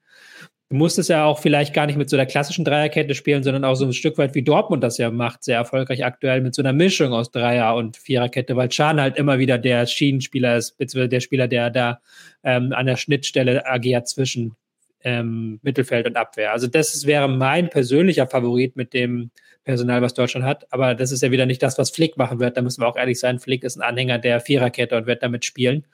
Du 0.71 0.77
musst 0.77 0.99
es 0.99 1.09
ja 1.09 1.25
auch 1.27 1.39
vielleicht 1.41 1.75
gar 1.75 1.87
nicht 1.87 1.97
mit 1.97 2.09
so 2.09 2.17
der 2.17 2.27
klassischen 2.27 2.65
Dreierkette 2.65 3.15
spielen, 3.15 3.43
sondern 3.43 3.65
auch 3.65 3.75
so 3.75 3.85
ein 3.85 3.93
Stück 3.93 4.17
weit 4.17 4.35
wie 4.35 4.43
Dortmund 4.43 4.83
das 4.83 4.97
ja 4.97 5.11
macht, 5.11 5.45
sehr 5.45 5.59
erfolgreich 5.59 6.05
aktuell 6.05 6.41
mit 6.41 6.55
so 6.55 6.63
einer 6.63 6.73
Mischung 6.73 7.13
aus 7.13 7.31
Dreier- 7.31 7.77
und 7.77 7.99
Viererkette, 7.99 8.57
weil 8.57 8.71
Chan 8.71 9.01
halt 9.01 9.17
immer 9.17 9.39
wieder 9.39 9.59
der 9.59 9.87
Schienenspieler 9.87 10.57
ist, 10.57 10.79
beziehungsweise 10.79 11.11
der 11.11 11.21
Spieler, 11.21 11.49
der 11.49 11.71
da 11.71 12.01
ähm, 12.43 12.73
an 12.73 12.87
der 12.87 12.97
Schnittstelle 12.97 13.67
agiert 13.67 14.09
zwischen 14.09 14.57
ähm, 15.05 15.61
Mittelfeld 15.63 16.07
und 16.07 16.17
Abwehr. 16.17 16.53
Also 16.53 16.67
das 16.67 17.07
wäre 17.07 17.29
mein 17.29 17.71
persönlicher 17.71 18.27
Favorit 18.27 18.75
mit 18.75 18.95
dem 18.95 19.31
Personal, 19.63 20.03
was 20.03 20.15
Deutschland 20.15 20.47
hat. 20.47 20.71
Aber 20.73 20.95
das 20.95 21.13
ist 21.13 21.23
ja 21.23 21.31
wieder 21.31 21.47
nicht 21.47 21.63
das, 21.63 21.79
was 21.79 21.91
Flick 21.91 22.17
machen 22.17 22.41
wird. 22.41 22.57
Da 22.57 22.63
müssen 22.63 22.83
wir 22.83 22.89
auch 22.89 22.97
ehrlich 22.97 23.21
sein. 23.21 23.39
Flick 23.39 23.65
ist 23.65 23.77
ein 23.77 23.83
Anhänger 23.83 24.19
der 24.19 24.41
Viererkette 24.41 24.97
und 24.97 25.07
wird 25.07 25.23
damit 25.23 25.45
spielen. 25.45 25.87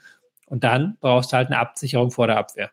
Und 0.46 0.64
dann 0.64 0.96
brauchst 1.00 1.32
du 1.32 1.36
halt 1.36 1.48
eine 1.48 1.58
Absicherung 1.58 2.10
vor 2.10 2.26
der 2.26 2.38
Abwehr. 2.38 2.70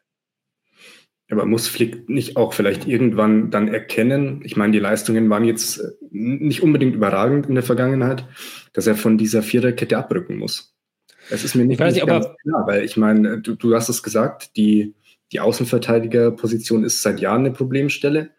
Aber 1.30 1.46
muss 1.46 1.68
Flick 1.68 2.08
nicht 2.08 2.38
auch 2.38 2.54
vielleicht 2.54 2.88
irgendwann 2.88 3.52
dann 3.52 3.68
erkennen, 3.68 4.42
ich 4.46 4.56
meine, 4.56 4.72
die 4.72 4.80
Leistungen 4.80 5.30
waren 5.30 5.44
jetzt 5.44 5.82
nicht 6.10 6.64
unbedingt 6.64 6.96
überragend 6.96 7.48
in 7.48 7.56
der 7.56 7.66
Vergangenheit, 7.66 8.26
dass 8.72 8.88
er 8.88 8.96
von 8.96 9.18
dieser 9.18 9.44
Viererkette 9.44 9.98
abrücken 9.98 10.38
muss? 10.38 10.74
Es 11.30 11.44
ist 11.44 11.56
mir 11.56 11.66
nicht, 11.66 11.82
nicht 11.82 12.06
ganz 12.06 12.28
klar, 12.42 12.66
weil 12.66 12.84
ich 12.84 12.96
meine, 12.96 13.42
du, 13.42 13.56
du 13.56 13.76
hast 13.76 13.90
es 13.90 14.02
gesagt, 14.02 14.56
die, 14.56 14.94
die 15.32 15.40
Außenverteidigerposition 15.40 16.84
ist 16.84 17.02
seit 17.02 17.20
Jahren 17.20 17.42
eine 17.42 17.52
Problemstelle. 17.52 18.30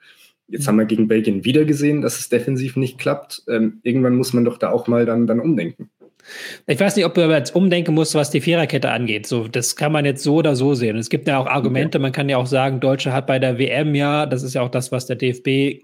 Jetzt 0.49 0.62
mhm. 0.62 0.68
haben 0.68 0.78
wir 0.78 0.85
gegen 0.87 1.09
Belgien 1.09 1.45
wieder 1.45 1.64
gesehen, 1.64 2.00
dass 2.00 2.18
es 2.18 2.28
defensiv 2.28 2.76
nicht 2.76 2.99
klappt. 2.99 3.42
Ähm, 3.49 3.80
irgendwann 3.83 4.16
muss 4.16 4.33
man 4.33 4.45
doch 4.45 4.59
da 4.59 4.71
auch 4.71 4.87
mal 4.87 5.04
dann, 5.07 5.26
dann 5.26 5.40
umdenken. 5.40 5.90
Ich 6.66 6.78
weiß 6.78 6.97
nicht, 6.97 7.07
ob 7.07 7.14
du 7.14 7.23
jetzt 7.30 7.54
umdenken 7.54 7.95
musst, 7.95 8.14
was 8.14 8.30
die 8.30 8.40
Viererkette 8.40 8.90
angeht. 8.90 9.26
So, 9.26 9.49
das 9.49 9.76
kann 9.76 9.92
man 9.92 10.04
jetzt 10.04 10.23
so 10.23 10.37
oder 10.37 10.57
so 10.57 10.75
sehen. 10.75 10.97
Es 10.99 11.09
gibt 11.09 11.26
ja 11.26 11.38
auch 11.38 11.47
Argumente. 11.47 11.99
Man 11.99 12.12
kann 12.12 12.28
ja 12.28 12.37
auch 12.37 12.47
sagen, 12.47 12.80
Deutsche 12.80 13.12
hat 13.12 13.26
bei 13.26 13.38
der 13.38 13.59
WM 13.59 13.95
ja, 13.95 14.26
das 14.26 14.42
ist 14.42 14.54
ja 14.54 14.62
auch 14.62 14.71
das, 14.71 14.92
was 14.92 15.07
der 15.07 15.16
DFB 15.16 15.83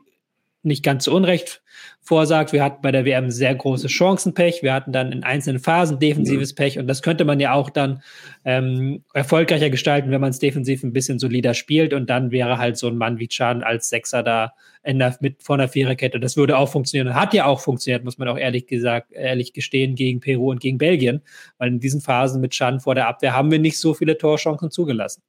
nicht 0.64 0.82
ganz 0.82 1.04
zu 1.04 1.14
Unrecht 1.14 1.62
vorsagt. 2.00 2.52
Wir 2.52 2.62
hatten 2.62 2.82
bei 2.82 2.92
der 2.92 3.04
WM 3.04 3.30
sehr 3.30 3.54
große 3.54 3.88
Chancenpech. 3.88 4.62
Wir 4.62 4.72
hatten 4.74 4.92
dann 4.92 5.12
in 5.12 5.24
einzelnen 5.24 5.58
Phasen 5.58 5.98
defensives. 5.98 6.54
Pech 6.54 6.78
und 6.78 6.86
das 6.86 7.02
könnte 7.02 7.24
man 7.24 7.40
ja 7.40 7.52
auch 7.52 7.70
dann 7.70 8.02
ähm, 8.44 9.02
erfolgreicher 9.14 9.70
gestalten, 9.70 10.10
wenn 10.10 10.20
man 10.20 10.30
es 10.30 10.38
defensiv 10.38 10.82
ein 10.82 10.92
bisschen 10.92 11.18
solider 11.18 11.54
spielt 11.54 11.94
und 11.94 12.10
dann 12.10 12.30
wäre 12.30 12.58
halt 12.58 12.76
so 12.76 12.88
ein 12.88 12.96
Mann 12.96 13.18
wie 13.18 13.28
Chan 13.28 13.62
als 13.62 13.88
Sechser 13.88 14.22
da 14.22 14.52
in 14.82 14.98
der, 14.98 15.16
mit 15.20 15.42
vor 15.42 15.56
der 15.56 15.68
Viererkette. 15.68 16.20
Das 16.20 16.36
würde 16.36 16.58
auch 16.58 16.68
funktionieren. 16.68 17.14
Hat 17.14 17.34
ja 17.34 17.46
auch 17.46 17.60
funktioniert, 17.60 18.04
muss 18.04 18.18
man 18.18 18.28
auch 18.28 18.38
ehrlich 18.38 18.66
gesagt, 18.66 19.12
ehrlich 19.12 19.52
gestehen, 19.52 19.94
gegen 19.94 20.20
Peru 20.20 20.50
und 20.50 20.60
gegen 20.60 20.78
Belgien, 20.78 21.22
weil 21.58 21.68
in 21.68 21.80
diesen 21.80 22.00
Phasen 22.00 22.40
mit 22.40 22.52
Chan 22.52 22.80
vor 22.80 22.94
der 22.94 23.08
Abwehr 23.08 23.34
haben 23.34 23.50
wir 23.50 23.58
nicht 23.58 23.78
so 23.78 23.94
viele 23.94 24.18
Torchancen 24.18 24.70
zugelassen. 24.70 25.22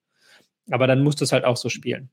Aber 0.71 0.87
dann 0.87 1.03
muss 1.03 1.15
das 1.15 1.31
halt 1.31 1.45
auch 1.45 1.57
so 1.57 1.69
spielen. 1.69 2.09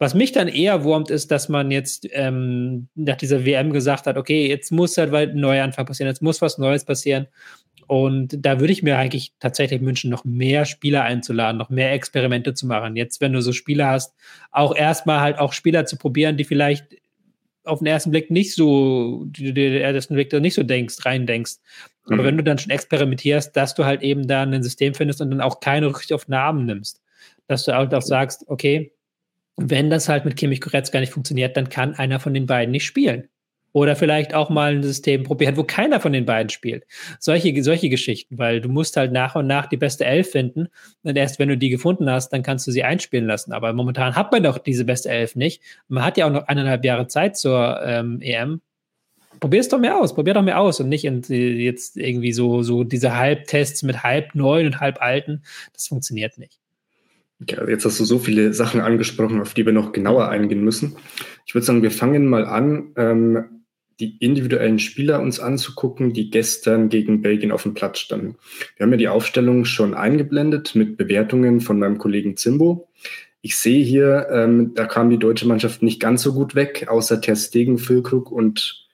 Was 0.00 0.14
mich 0.14 0.32
dann 0.32 0.48
eher 0.48 0.82
wurmt, 0.82 1.10
ist, 1.10 1.30
dass 1.30 1.50
man 1.50 1.70
jetzt 1.70 2.08
ähm, 2.12 2.88
nach 2.94 3.16
dieser 3.16 3.44
WM 3.44 3.70
gesagt 3.70 4.06
hat, 4.06 4.16
okay, 4.16 4.48
jetzt 4.48 4.72
muss 4.72 4.96
halt 4.96 5.12
ein 5.14 5.38
Neuanfang 5.38 5.84
passieren, 5.84 6.08
jetzt 6.08 6.22
muss 6.22 6.40
was 6.40 6.56
Neues 6.56 6.86
passieren. 6.86 7.26
Und 7.86 8.34
da 8.44 8.60
würde 8.60 8.72
ich 8.72 8.82
mir 8.82 8.96
eigentlich 8.96 9.34
tatsächlich 9.40 9.82
wünschen, 9.82 10.10
noch 10.10 10.24
mehr 10.24 10.64
Spieler 10.64 11.02
einzuladen, 11.02 11.58
noch 11.58 11.68
mehr 11.68 11.92
Experimente 11.92 12.54
zu 12.54 12.66
machen. 12.66 12.96
Jetzt, 12.96 13.20
wenn 13.20 13.34
du 13.34 13.42
so 13.42 13.52
Spieler 13.52 13.88
hast, 13.88 14.14
auch 14.50 14.74
erstmal 14.74 15.20
halt 15.20 15.38
auch 15.38 15.52
Spieler 15.52 15.84
zu 15.84 15.98
probieren, 15.98 16.38
die 16.38 16.44
vielleicht 16.44 16.86
auf 17.64 17.80
den 17.80 17.86
ersten 17.86 18.10
Blick 18.10 18.30
nicht 18.30 18.54
so, 18.54 19.26
die 19.26 19.44
du 19.44 19.52
dir 19.52 19.82
ersten 19.82 20.14
Blick 20.14 20.32
nicht 20.32 20.54
so 20.54 20.62
denkst, 20.62 21.04
rein 21.04 21.26
denkst. 21.26 21.56
Aber 22.06 22.22
mhm. 22.22 22.24
wenn 22.24 22.36
du 22.38 22.42
dann 22.42 22.58
schon 22.58 22.70
experimentierst, 22.70 23.54
dass 23.54 23.74
du 23.74 23.84
halt 23.84 24.00
eben 24.00 24.26
da 24.26 24.44
ein 24.44 24.62
System 24.62 24.94
findest 24.94 25.20
und 25.20 25.30
dann 25.30 25.42
auch 25.42 25.60
keine 25.60 25.88
Rücksicht 25.88 26.14
auf 26.14 26.26
Namen 26.26 26.64
nimmst 26.64 27.02
dass 27.50 27.64
du 27.64 27.76
auch 27.76 28.02
sagst, 28.02 28.44
okay, 28.46 28.92
wenn 29.56 29.90
das 29.90 30.08
halt 30.08 30.24
mit 30.24 30.36
Kimmich 30.36 30.60
Goretzka 30.60 31.00
nicht 31.00 31.12
funktioniert, 31.12 31.56
dann 31.56 31.68
kann 31.68 31.94
einer 31.94 32.20
von 32.20 32.34
den 32.34 32.46
beiden 32.46 32.72
nicht 32.72 32.84
spielen. 32.84 33.28
Oder 33.72 33.94
vielleicht 33.94 34.34
auch 34.34 34.50
mal 34.50 34.74
ein 34.74 34.82
System 34.82 35.22
probieren, 35.22 35.56
wo 35.56 35.62
keiner 35.62 36.00
von 36.00 36.12
den 36.12 36.26
beiden 36.26 36.50
spielt. 36.50 36.84
Solche, 37.20 37.62
solche 37.62 37.88
Geschichten, 37.88 38.36
weil 38.36 38.60
du 38.60 38.68
musst 38.68 38.96
halt 38.96 39.12
nach 39.12 39.36
und 39.36 39.46
nach 39.46 39.66
die 39.66 39.76
beste 39.76 40.04
Elf 40.04 40.32
finden. 40.32 40.68
Und 41.02 41.16
erst 41.16 41.38
wenn 41.38 41.48
du 41.48 41.56
die 41.56 41.68
gefunden 41.68 42.10
hast, 42.10 42.30
dann 42.30 42.42
kannst 42.42 42.66
du 42.66 42.72
sie 42.72 42.82
einspielen 42.82 43.26
lassen. 43.26 43.52
Aber 43.52 43.72
momentan 43.72 44.16
hat 44.16 44.32
man 44.32 44.42
doch 44.42 44.58
diese 44.58 44.84
beste 44.84 45.10
Elf 45.10 45.36
nicht. 45.36 45.62
Man 45.86 46.04
hat 46.04 46.16
ja 46.16 46.26
auch 46.26 46.32
noch 46.32 46.48
eineinhalb 46.48 46.84
Jahre 46.84 47.06
Zeit 47.06 47.36
zur 47.36 47.80
ähm, 47.84 48.20
EM. 48.20 48.60
Probier 49.38 49.60
es 49.60 49.68
doch 49.68 49.78
mehr 49.78 49.98
aus, 49.98 50.14
probier 50.14 50.34
doch 50.34 50.42
mehr 50.42 50.58
aus 50.58 50.80
und 50.80 50.88
nicht 50.88 51.04
in, 51.04 51.22
jetzt 51.22 51.96
irgendwie 51.96 52.32
so, 52.32 52.62
so 52.62 52.82
diese 52.82 53.16
Halbtests 53.16 53.84
mit 53.84 54.02
halb 54.02 54.34
neuen 54.34 54.66
und 54.66 54.80
halb 54.80 55.00
alten. 55.00 55.44
Das 55.72 55.86
funktioniert 55.86 56.38
nicht. 56.38 56.58
Ja, 57.48 57.66
jetzt 57.66 57.84
hast 57.84 57.98
du 57.98 58.04
so 58.04 58.18
viele 58.18 58.52
Sachen 58.52 58.80
angesprochen, 58.80 59.40
auf 59.40 59.54
die 59.54 59.64
wir 59.64 59.72
noch 59.72 59.92
genauer 59.92 60.28
eingehen 60.28 60.62
müssen. 60.62 60.96
Ich 61.46 61.54
würde 61.54 61.64
sagen, 61.64 61.82
wir 61.82 61.90
fangen 61.90 62.26
mal 62.28 62.44
an, 62.44 62.92
ähm, 62.96 63.60
die 63.98 64.16
individuellen 64.18 64.78
Spieler 64.78 65.20
uns 65.20 65.40
anzugucken, 65.40 66.12
die 66.12 66.30
gestern 66.30 66.88
gegen 66.88 67.22
Belgien 67.22 67.52
auf 67.52 67.62
dem 67.62 67.74
Platz 67.74 67.98
standen. 67.98 68.36
Wir 68.76 68.84
haben 68.84 68.92
ja 68.92 68.96
die 68.96 69.08
Aufstellung 69.08 69.64
schon 69.64 69.94
eingeblendet 69.94 70.74
mit 70.74 70.96
Bewertungen 70.96 71.60
von 71.60 71.78
meinem 71.78 71.98
Kollegen 71.98 72.36
Zimbo. 72.36 72.88
Ich 73.42 73.56
sehe 73.56 73.82
hier, 73.84 74.28
ähm, 74.30 74.72
da 74.74 74.86
kam 74.86 75.10
die 75.10 75.18
deutsche 75.18 75.46
Mannschaft 75.46 75.82
nicht 75.82 76.00
ganz 76.00 76.22
so 76.22 76.32
gut 76.32 76.54
weg, 76.54 76.86
außer 76.88 77.20
Ter 77.20 77.36
Stegen, 77.36 77.78
Füllkrug 77.78 78.30
und 78.30 78.86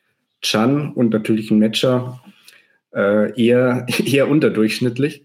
Chan 0.42 0.92
und 0.92 1.12
natürlich 1.12 1.50
ein 1.50 1.58
Matcher 1.58 2.20
äh, 2.94 3.40
eher, 3.40 3.86
eher 4.04 4.28
unterdurchschnittlich. 4.28 5.24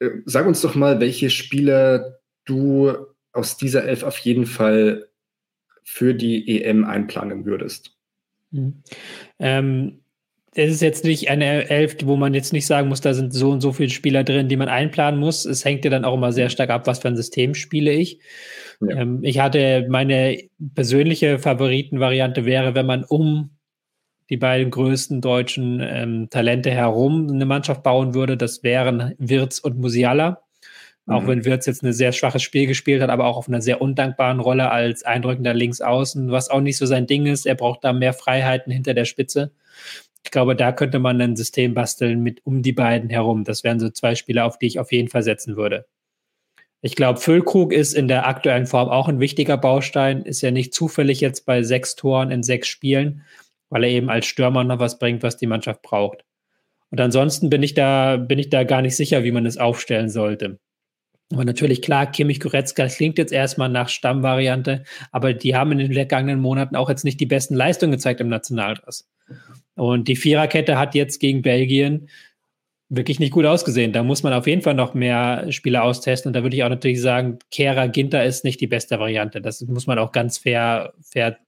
Äh, 0.00 0.10
sag 0.24 0.46
uns 0.46 0.60
doch 0.60 0.74
mal, 0.74 1.00
welche 1.00 1.30
Spieler 1.30 2.18
du 2.44 2.92
aus 3.32 3.56
dieser 3.56 3.84
Elf 3.84 4.02
auf 4.02 4.18
jeden 4.18 4.46
Fall 4.46 5.08
für 5.84 6.14
die 6.14 6.62
EM 6.62 6.84
einplanen 6.84 7.44
würdest. 7.44 7.96
Mhm. 8.50 8.82
Ähm, 9.38 10.00
es 10.54 10.72
ist 10.72 10.82
jetzt 10.82 11.04
nicht 11.04 11.28
eine 11.28 11.68
Elf, 11.68 11.96
wo 12.04 12.16
man 12.16 12.32
jetzt 12.32 12.52
nicht 12.52 12.66
sagen 12.66 12.88
muss, 12.88 13.02
da 13.02 13.12
sind 13.12 13.32
so 13.34 13.50
und 13.50 13.60
so 13.60 13.72
viele 13.72 13.90
Spieler 13.90 14.24
drin, 14.24 14.48
die 14.48 14.56
man 14.56 14.68
einplanen 14.68 15.20
muss. 15.20 15.44
Es 15.44 15.64
hängt 15.64 15.84
ja 15.84 15.90
dann 15.90 16.04
auch 16.06 16.14
immer 16.14 16.32
sehr 16.32 16.48
stark 16.48 16.70
ab, 16.70 16.86
was 16.86 17.00
für 17.00 17.08
ein 17.08 17.16
System 17.16 17.54
spiele 17.54 17.92
ich. 17.92 18.20
Ja. 18.80 18.96
Ähm, 18.96 19.20
ich 19.22 19.38
hatte 19.38 19.86
meine 19.88 20.38
persönliche 20.74 21.38
Favoritenvariante 21.38 22.46
wäre, 22.46 22.74
wenn 22.74 22.86
man 22.86 23.04
um 23.04 23.55
die 24.30 24.36
beiden 24.36 24.70
größten 24.70 25.20
deutschen 25.20 25.80
ähm, 25.80 26.28
Talente 26.30 26.70
herum 26.70 27.28
eine 27.30 27.46
Mannschaft 27.46 27.82
bauen 27.82 28.14
würde. 28.14 28.36
Das 28.36 28.62
wären 28.62 29.14
Wirz 29.18 29.58
und 29.58 29.78
Musiala. 29.78 30.42
Auch 31.08 31.22
mhm. 31.22 31.28
wenn 31.28 31.44
Wirtz 31.44 31.66
jetzt 31.66 31.84
ein 31.84 31.92
sehr 31.92 32.10
schwaches 32.10 32.42
Spiel 32.42 32.66
gespielt 32.66 33.00
hat, 33.00 33.10
aber 33.10 33.26
auch 33.26 33.36
auf 33.36 33.48
einer 33.48 33.62
sehr 33.62 33.80
undankbaren 33.80 34.40
Rolle 34.40 34.70
als 34.72 35.04
eindrückender 35.04 35.54
Linksaußen, 35.54 36.32
was 36.32 36.50
auch 36.50 36.60
nicht 36.60 36.78
so 36.78 36.86
sein 36.86 37.06
Ding 37.06 37.26
ist. 37.26 37.46
Er 37.46 37.54
braucht 37.54 37.84
da 37.84 37.92
mehr 37.92 38.12
Freiheiten 38.12 38.72
hinter 38.72 38.92
der 38.92 39.04
Spitze. 39.04 39.52
Ich 40.24 40.32
glaube, 40.32 40.56
da 40.56 40.72
könnte 40.72 40.98
man 40.98 41.20
ein 41.20 41.36
System 41.36 41.74
basteln 41.74 42.20
mit 42.20 42.44
um 42.44 42.62
die 42.62 42.72
beiden 42.72 43.08
herum. 43.08 43.44
Das 43.44 43.62
wären 43.62 43.78
so 43.78 43.88
zwei 43.90 44.16
Spieler, 44.16 44.44
auf 44.44 44.58
die 44.58 44.66
ich 44.66 44.80
auf 44.80 44.90
jeden 44.90 45.08
Fall 45.08 45.22
setzen 45.22 45.56
würde. 45.56 45.86
Ich 46.80 46.96
glaube, 46.96 47.20
Füllkrug 47.20 47.72
ist 47.72 47.94
in 47.94 48.08
der 48.08 48.26
aktuellen 48.26 48.66
Form 48.66 48.88
auch 48.88 49.08
ein 49.08 49.20
wichtiger 49.20 49.56
Baustein. 49.56 50.22
Ist 50.22 50.42
ja 50.42 50.50
nicht 50.50 50.74
zufällig 50.74 51.20
jetzt 51.20 51.46
bei 51.46 51.62
sechs 51.62 51.94
Toren 51.94 52.32
in 52.32 52.42
sechs 52.42 52.66
Spielen, 52.66 53.22
weil 53.70 53.84
er 53.84 53.90
eben 53.90 54.10
als 54.10 54.26
Stürmer 54.26 54.64
noch 54.64 54.78
was 54.78 54.98
bringt, 54.98 55.22
was 55.22 55.36
die 55.36 55.46
Mannschaft 55.46 55.82
braucht. 55.82 56.24
Und 56.90 57.00
ansonsten 57.00 57.50
bin 57.50 57.62
ich 57.62 57.74
da, 57.74 58.16
bin 58.16 58.38
ich 58.38 58.50
da 58.50 58.64
gar 58.64 58.82
nicht 58.82 58.96
sicher, 58.96 59.24
wie 59.24 59.32
man 59.32 59.46
es 59.46 59.58
aufstellen 59.58 60.08
sollte. 60.08 60.58
Aber 61.32 61.44
natürlich, 61.44 61.82
klar, 61.82 62.10
Kimmich 62.10 62.38
Goretzka 62.38 62.86
klingt 62.86 63.18
jetzt 63.18 63.32
erstmal 63.32 63.68
nach 63.68 63.88
Stammvariante, 63.88 64.84
aber 65.10 65.34
die 65.34 65.56
haben 65.56 65.72
in 65.72 65.78
den 65.78 65.92
vergangenen 65.92 66.40
Monaten 66.40 66.76
auch 66.76 66.88
jetzt 66.88 67.04
nicht 67.04 67.18
die 67.18 67.26
besten 67.26 67.56
Leistungen 67.56 67.92
gezeigt 67.92 68.20
im 68.20 68.28
Nationaldress. 68.28 69.08
Und 69.74 70.06
die 70.06 70.14
Viererkette 70.14 70.78
hat 70.78 70.94
jetzt 70.94 71.18
gegen 71.18 71.42
Belgien 71.42 72.08
wirklich 72.88 73.18
nicht 73.18 73.32
gut 73.32 73.44
ausgesehen. 73.44 73.92
Da 73.92 74.04
muss 74.04 74.22
man 74.22 74.32
auf 74.32 74.46
jeden 74.46 74.62
Fall 74.62 74.74
noch 74.74 74.94
mehr 74.94 75.50
Spieler 75.50 75.82
austesten. 75.82 76.30
Und 76.30 76.34
da 76.34 76.44
würde 76.44 76.56
ich 76.56 76.62
auch 76.62 76.68
natürlich 76.68 77.00
sagen, 77.00 77.40
Kehrer 77.50 77.88
Ginter 77.88 78.24
ist 78.24 78.44
nicht 78.44 78.60
die 78.60 78.68
beste 78.68 79.00
Variante. 79.00 79.40
Das 79.40 79.60
muss 79.62 79.88
man 79.88 79.98
auch 79.98 80.12
ganz 80.12 80.38
fair, 80.38 80.92
fair 81.02 81.38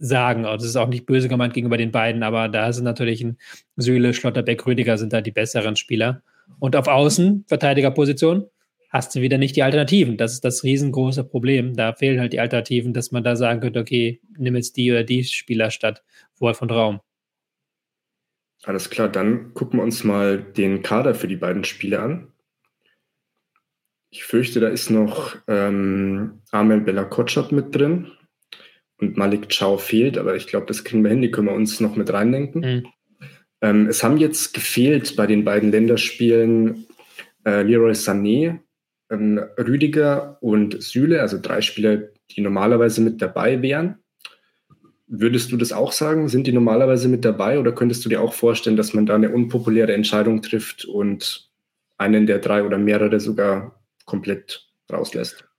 sagen. 0.00 0.42
Das 0.42 0.64
ist 0.64 0.76
auch 0.76 0.88
nicht 0.88 1.06
böse 1.06 1.28
gemeint 1.28 1.54
gegenüber 1.54 1.76
den 1.76 1.92
beiden, 1.92 2.22
aber 2.24 2.48
da 2.48 2.72
sind 2.72 2.84
natürlich 2.84 3.22
ein 3.22 3.36
Süle, 3.76 4.12
Schlotterbeck, 4.14 4.66
Rüdiger 4.66 4.98
sind 4.98 5.12
da 5.12 5.20
die 5.20 5.30
besseren 5.30 5.76
Spieler. 5.76 6.22
Und 6.58 6.74
auf 6.74 6.88
Außen, 6.88 7.44
Verteidigerposition, 7.46 8.46
hast 8.88 9.14
du 9.14 9.20
wieder 9.20 9.38
nicht 9.38 9.54
die 9.54 9.62
Alternativen. 9.62 10.16
Das 10.16 10.32
ist 10.32 10.44
das 10.44 10.64
riesengroße 10.64 11.22
Problem. 11.22 11.76
Da 11.76 11.92
fehlen 11.92 12.18
halt 12.18 12.32
die 12.32 12.40
Alternativen, 12.40 12.92
dass 12.92 13.12
man 13.12 13.22
da 13.22 13.36
sagen 13.36 13.60
könnte, 13.60 13.78
okay, 13.78 14.20
nimm 14.36 14.56
jetzt 14.56 14.76
die 14.76 14.90
oder 14.90 15.04
die 15.04 15.22
Spieler 15.22 15.70
statt 15.70 16.02
Wolf 16.38 16.60
und 16.60 16.72
Raum. 16.72 17.00
Alles 18.64 18.90
klar, 18.90 19.08
dann 19.08 19.54
gucken 19.54 19.78
wir 19.78 19.84
uns 19.84 20.02
mal 20.04 20.38
den 20.38 20.82
Kader 20.82 21.14
für 21.14 21.28
die 21.28 21.36
beiden 21.36 21.64
Spiele 21.64 22.00
an. 22.00 22.32
Ich 24.10 24.24
fürchte, 24.24 24.58
da 24.58 24.68
ist 24.68 24.90
noch 24.90 25.36
ähm, 25.46 26.40
Amel 26.50 26.80
Bella 26.80 27.04
Kotschap 27.04 27.52
mit 27.52 27.74
drin 27.74 28.10
und 29.00 29.16
Malik 29.16 29.48
Chow 29.48 29.80
fehlt, 29.80 30.18
aber 30.18 30.36
ich 30.36 30.46
glaube, 30.46 30.66
das 30.66 30.84
kriegen 30.84 31.02
wir 31.02 31.10
hin, 31.10 31.22
die 31.22 31.30
können 31.30 31.48
wir 31.48 31.54
uns 31.54 31.80
noch 31.80 31.96
mit 31.96 32.12
reindenken. 32.12 32.60
Mhm. 32.60 32.86
Ähm, 33.62 33.86
es 33.86 34.02
haben 34.02 34.18
jetzt 34.18 34.54
gefehlt 34.54 35.16
bei 35.16 35.26
den 35.26 35.44
beiden 35.44 35.70
Länderspielen 35.70 36.86
äh, 37.44 37.62
Leroy 37.62 37.92
Sané, 37.92 38.58
ähm, 39.10 39.40
Rüdiger 39.58 40.38
und 40.40 40.82
Süle, 40.82 41.20
also 41.20 41.38
drei 41.40 41.60
Spieler, 41.60 42.02
die 42.30 42.40
normalerweise 42.40 43.00
mit 43.00 43.20
dabei 43.20 43.60
wären. 43.62 43.96
Würdest 45.06 45.50
du 45.50 45.56
das 45.56 45.72
auch 45.72 45.92
sagen? 45.92 46.28
Sind 46.28 46.46
die 46.46 46.52
normalerweise 46.52 47.08
mit 47.08 47.24
dabei 47.24 47.58
oder 47.58 47.72
könntest 47.72 48.04
du 48.04 48.08
dir 48.08 48.20
auch 48.20 48.32
vorstellen, 48.32 48.76
dass 48.76 48.94
man 48.94 49.06
da 49.06 49.16
eine 49.16 49.30
unpopuläre 49.30 49.92
Entscheidung 49.92 50.40
trifft 50.40 50.84
und 50.84 51.50
einen 51.98 52.26
der 52.26 52.38
drei 52.38 52.62
oder 52.62 52.78
mehrere 52.78 53.18
sogar 53.18 53.82
komplett 54.04 54.68
rauslässt? 54.90 55.49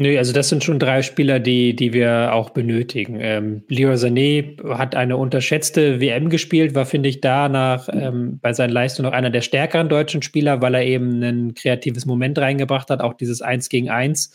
Nö, 0.00 0.16
also 0.16 0.32
das 0.32 0.48
sind 0.48 0.62
schon 0.62 0.78
drei 0.78 1.02
Spieler, 1.02 1.40
die, 1.40 1.74
die 1.74 1.92
wir 1.92 2.32
auch 2.32 2.50
benötigen. 2.50 3.18
Ähm, 3.20 3.64
Leo 3.66 3.94
Sané 3.94 4.56
hat 4.78 4.94
eine 4.94 5.16
unterschätzte 5.16 6.00
WM 6.00 6.30
gespielt, 6.30 6.76
war, 6.76 6.86
finde 6.86 7.08
ich, 7.08 7.20
danach 7.20 7.88
ähm, 7.92 8.38
bei 8.40 8.52
seinen 8.52 8.70
Leistungen 8.70 9.08
noch 9.08 9.12
einer 9.12 9.30
der 9.30 9.40
stärkeren 9.40 9.88
deutschen 9.88 10.22
Spieler, 10.22 10.62
weil 10.62 10.76
er 10.76 10.84
eben 10.84 11.20
ein 11.20 11.54
kreatives 11.54 12.06
Moment 12.06 12.38
reingebracht 12.38 12.90
hat, 12.90 13.00
auch 13.00 13.14
dieses 13.14 13.42
Eins 13.42 13.68
gegen 13.68 13.90
Eins. 13.90 14.32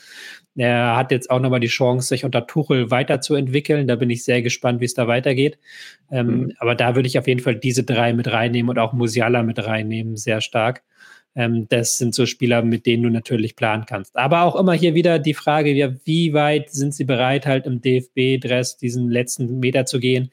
Er 0.57 0.97
hat 0.97 1.11
jetzt 1.11 1.31
auch 1.31 1.39
nochmal 1.39 1.61
die 1.61 1.67
Chance, 1.67 2.09
sich 2.09 2.25
unter 2.25 2.45
Tuchel 2.45 2.91
weiterzuentwickeln. 2.91 3.87
Da 3.87 3.95
bin 3.95 4.09
ich 4.09 4.25
sehr 4.25 4.41
gespannt, 4.41 4.81
wie 4.81 4.85
es 4.85 4.95
da 4.95 5.07
weitergeht. 5.07 5.59
Ähm, 6.11 6.27
mhm. 6.27 6.53
Aber 6.59 6.75
da 6.75 6.95
würde 6.95 7.07
ich 7.07 7.17
auf 7.17 7.27
jeden 7.27 7.39
Fall 7.39 7.55
diese 7.55 7.85
drei 7.85 8.11
mit 8.11 8.29
reinnehmen 8.29 8.69
und 8.69 8.79
auch 8.79 8.91
Musiala 8.91 9.43
mit 9.43 9.65
reinnehmen, 9.65 10.17
sehr 10.17 10.41
stark. 10.41 10.83
Ähm, 11.35 11.67
das 11.69 11.97
sind 11.97 12.13
so 12.13 12.25
Spieler, 12.25 12.61
mit 12.63 12.85
denen 12.85 13.03
du 13.03 13.09
natürlich 13.09 13.55
planen 13.55 13.85
kannst. 13.85 14.15
Aber 14.15 14.43
auch 14.43 14.55
immer 14.55 14.73
hier 14.73 14.93
wieder 14.93 15.19
die 15.19 15.33
Frage, 15.33 15.71
ja, 15.71 15.91
wie 16.05 16.33
weit 16.33 16.71
sind 16.71 16.93
sie 16.93 17.05
bereit, 17.05 17.45
halt 17.45 17.65
im 17.65 17.81
DFB-Dress 17.81 18.77
diesen 18.77 19.09
letzten 19.09 19.59
Meter 19.59 19.85
zu 19.85 19.99
gehen? 19.99 20.29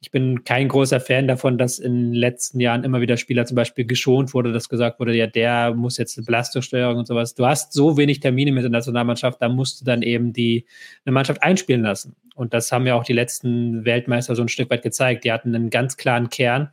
Ich 0.00 0.12
bin 0.12 0.44
kein 0.44 0.68
großer 0.68 1.00
Fan 1.00 1.26
davon, 1.26 1.58
dass 1.58 1.80
in 1.80 2.12
den 2.12 2.14
letzten 2.14 2.60
Jahren 2.60 2.84
immer 2.84 3.00
wieder 3.00 3.16
Spieler 3.16 3.46
zum 3.46 3.56
Beispiel 3.56 3.84
geschont 3.84 4.32
wurde, 4.32 4.52
dass 4.52 4.68
gesagt 4.68 5.00
wurde, 5.00 5.14
ja, 5.14 5.26
der 5.26 5.74
muss 5.74 5.98
jetzt 5.98 6.16
eine 6.16 6.24
Belastungssteuerung 6.24 6.98
und 6.98 7.06
sowas. 7.06 7.34
Du 7.34 7.44
hast 7.44 7.72
so 7.72 7.96
wenig 7.96 8.20
Termine 8.20 8.52
mit 8.52 8.62
der 8.62 8.70
Nationalmannschaft, 8.70 9.42
da 9.42 9.48
musst 9.48 9.80
du 9.80 9.84
dann 9.84 10.02
eben 10.02 10.32
die 10.32 10.66
eine 11.04 11.12
Mannschaft 11.12 11.42
einspielen 11.42 11.82
lassen. 11.82 12.14
Und 12.36 12.54
das 12.54 12.70
haben 12.70 12.86
ja 12.86 12.94
auch 12.94 13.02
die 13.02 13.12
letzten 13.12 13.84
Weltmeister 13.84 14.36
so 14.36 14.42
ein 14.42 14.48
Stück 14.48 14.70
weit 14.70 14.82
gezeigt. 14.82 15.24
Die 15.24 15.32
hatten 15.32 15.52
einen 15.52 15.70
ganz 15.70 15.96
klaren 15.96 16.30
Kern, 16.30 16.70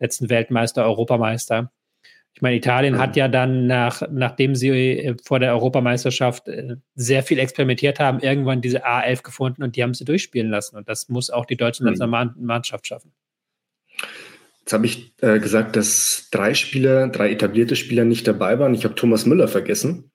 letzten 0.00 0.30
Weltmeister, 0.30 0.86
Europameister. 0.86 1.70
Ich 2.34 2.40
meine, 2.40 2.56
Italien 2.56 2.98
hat 2.98 3.16
ja 3.16 3.28
dann, 3.28 3.66
nach, 3.66 4.02
nachdem 4.10 4.54
sie 4.54 4.70
äh, 4.70 5.16
vor 5.22 5.38
der 5.38 5.52
Europameisterschaft 5.52 6.48
äh, 6.48 6.76
sehr 6.94 7.22
viel 7.22 7.38
experimentiert 7.38 8.00
haben, 8.00 8.20
irgendwann 8.20 8.62
diese 8.62 8.86
A11 8.86 9.22
gefunden 9.22 9.62
und 9.62 9.76
die 9.76 9.82
haben 9.82 9.94
sie 9.94 10.04
durchspielen 10.04 10.50
lassen. 10.50 10.76
Und 10.76 10.88
das 10.88 11.08
muss 11.08 11.30
auch 11.30 11.44
die 11.44 11.56
deutsche 11.56 11.82
mhm. 11.82 11.90
Nationalmannschaft 11.90 12.86
schaffen. 12.86 13.12
Jetzt 14.60 14.72
habe 14.72 14.86
ich 14.86 15.12
äh, 15.20 15.40
gesagt, 15.40 15.76
dass 15.76 16.28
drei 16.30 16.54
Spieler, 16.54 17.08
drei 17.08 17.30
etablierte 17.30 17.76
Spieler 17.76 18.04
nicht 18.04 18.26
dabei 18.26 18.58
waren. 18.58 18.74
Ich 18.74 18.84
habe 18.84 18.94
Thomas 18.94 19.26
Müller 19.26 19.48
vergessen. 19.48 20.10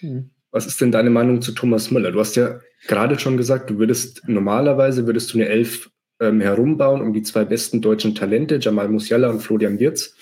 Mhm. 0.00 0.30
Was 0.52 0.66
ist 0.66 0.80
denn 0.80 0.92
deine 0.92 1.10
Meinung 1.10 1.42
zu 1.42 1.52
Thomas 1.52 1.90
Müller? 1.90 2.10
Du 2.10 2.20
hast 2.20 2.36
ja 2.36 2.60
gerade 2.86 3.18
schon 3.18 3.36
gesagt, 3.36 3.70
du 3.70 3.78
würdest 3.78 4.22
normalerweise 4.26 5.06
würdest 5.06 5.32
du 5.32 5.38
eine 5.38 5.48
Elf 5.48 5.90
ähm, 6.20 6.40
herumbauen 6.40 7.00
um 7.00 7.12
die 7.12 7.22
zwei 7.22 7.44
besten 7.44 7.80
deutschen 7.80 8.14
Talente, 8.14 8.58
Jamal 8.60 8.88
Musiala 8.88 9.28
und 9.28 9.40
Florian 9.40 9.78
Wirtz 9.78 10.16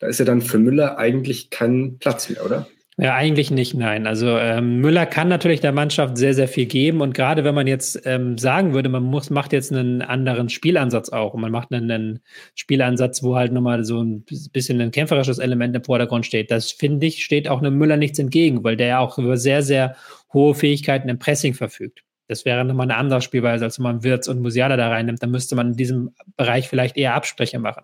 da 0.00 0.06
ist 0.08 0.18
ja 0.18 0.24
dann 0.24 0.40
für 0.40 0.58
Müller 0.58 0.98
eigentlich 0.98 1.50
kein 1.50 1.98
Platz 1.98 2.28
mehr, 2.28 2.44
oder? 2.44 2.66
Ja, 2.96 3.14
eigentlich 3.14 3.50
nicht, 3.50 3.72
nein. 3.72 4.06
Also 4.06 4.36
ähm, 4.36 4.80
Müller 4.80 5.06
kann 5.06 5.28
natürlich 5.28 5.60
der 5.60 5.72
Mannschaft 5.72 6.18
sehr, 6.18 6.34
sehr 6.34 6.48
viel 6.48 6.66
geben. 6.66 7.00
Und 7.00 7.14
gerade 7.14 7.44
wenn 7.44 7.54
man 7.54 7.66
jetzt 7.66 8.02
ähm, 8.04 8.36
sagen 8.36 8.74
würde, 8.74 8.90
man 8.90 9.02
muss, 9.02 9.30
macht 9.30 9.54
jetzt 9.54 9.72
einen 9.72 10.02
anderen 10.02 10.50
Spielansatz 10.50 11.08
auch 11.08 11.32
und 11.32 11.40
man 11.40 11.50
macht 11.50 11.72
einen, 11.72 11.90
einen 11.90 12.20
Spielansatz, 12.54 13.22
wo 13.22 13.36
halt 13.36 13.52
nochmal 13.52 13.84
so 13.84 14.02
ein 14.02 14.24
bisschen 14.52 14.82
ein 14.82 14.90
kämpferisches 14.90 15.38
Element 15.38 15.74
im 15.74 15.84
Vordergrund 15.84 16.26
steht, 16.26 16.50
das 16.50 16.72
finde 16.72 17.06
ich, 17.06 17.24
steht 17.24 17.48
auch 17.48 17.60
einem 17.60 17.78
Müller 17.78 17.96
nichts 17.96 18.18
entgegen, 18.18 18.64
weil 18.64 18.76
der 18.76 18.88
ja 18.88 18.98
auch 18.98 19.16
über 19.16 19.38
sehr, 19.38 19.62
sehr 19.62 19.96
hohe 20.34 20.54
Fähigkeiten 20.54 21.08
im 21.08 21.18
Pressing 21.18 21.54
verfügt. 21.54 22.02
Das 22.30 22.44
wäre 22.44 22.64
nochmal 22.64 22.86
eine 22.86 22.96
andere 22.96 23.22
Spielweise, 23.22 23.64
als 23.64 23.80
wenn 23.80 23.82
man 23.82 24.04
Wirtz 24.04 24.28
und 24.28 24.40
Musiala 24.40 24.76
da 24.76 24.88
reinnimmt. 24.88 25.20
Dann 25.20 25.32
müsste 25.32 25.56
man 25.56 25.72
in 25.72 25.76
diesem 25.76 26.14
Bereich 26.36 26.68
vielleicht 26.68 26.96
eher 26.96 27.14
Absprecher 27.14 27.58
machen. 27.58 27.82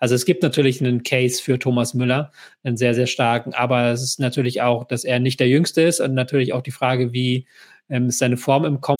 Also 0.00 0.14
es 0.14 0.26
gibt 0.26 0.42
natürlich 0.42 0.82
einen 0.82 1.02
Case 1.02 1.42
für 1.42 1.58
Thomas 1.58 1.94
Müller, 1.94 2.30
einen 2.62 2.76
sehr, 2.76 2.92
sehr 2.92 3.06
starken, 3.06 3.54
aber 3.54 3.92
es 3.92 4.02
ist 4.02 4.20
natürlich 4.20 4.60
auch, 4.60 4.84
dass 4.84 5.04
er 5.04 5.18
nicht 5.18 5.40
der 5.40 5.48
Jüngste 5.48 5.80
ist 5.80 6.00
und 6.00 6.12
natürlich 6.12 6.52
auch 6.52 6.60
die 6.60 6.72
Frage, 6.72 7.14
wie 7.14 7.46
ähm, 7.88 8.08
ist 8.08 8.18
seine 8.18 8.36
Form 8.36 8.66
im 8.66 8.82
Kopf. 8.82 8.98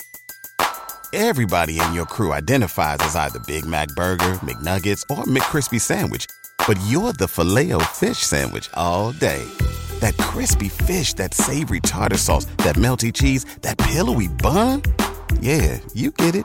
Everybody 1.13 1.79
in 1.79 1.93
your 1.95 2.07
crew 2.07 2.33
identifies 2.33 2.99
as 3.01 3.15
either 3.17 3.41
Big 3.47 3.67
Mac 3.67 3.89
Burger, 3.97 4.41
McNuggets 4.43 5.03
or 5.11 5.25
McCrispy 5.27 5.79
Sandwich. 5.79 6.25
But 6.67 6.79
you're 6.89 7.13
the 7.13 7.29
filet 7.29 7.79
fish 7.93 8.19
Sandwich 8.19 8.71
all 8.73 9.13
day. 9.13 9.45
That 10.01 10.17
crispy 10.19 10.69
fish, 10.69 11.15
that 11.15 11.35
savory 11.35 11.81
tartar 11.81 12.19
sauce, 12.19 12.47
that 12.59 12.77
melty 12.77 13.13
cheese, 13.13 13.45
that 13.63 13.79
pillowy 13.79 14.29
bun. 14.29 14.83
Yeah, 15.41 15.81
you 15.95 16.11
get 16.11 16.35
it 16.35 16.45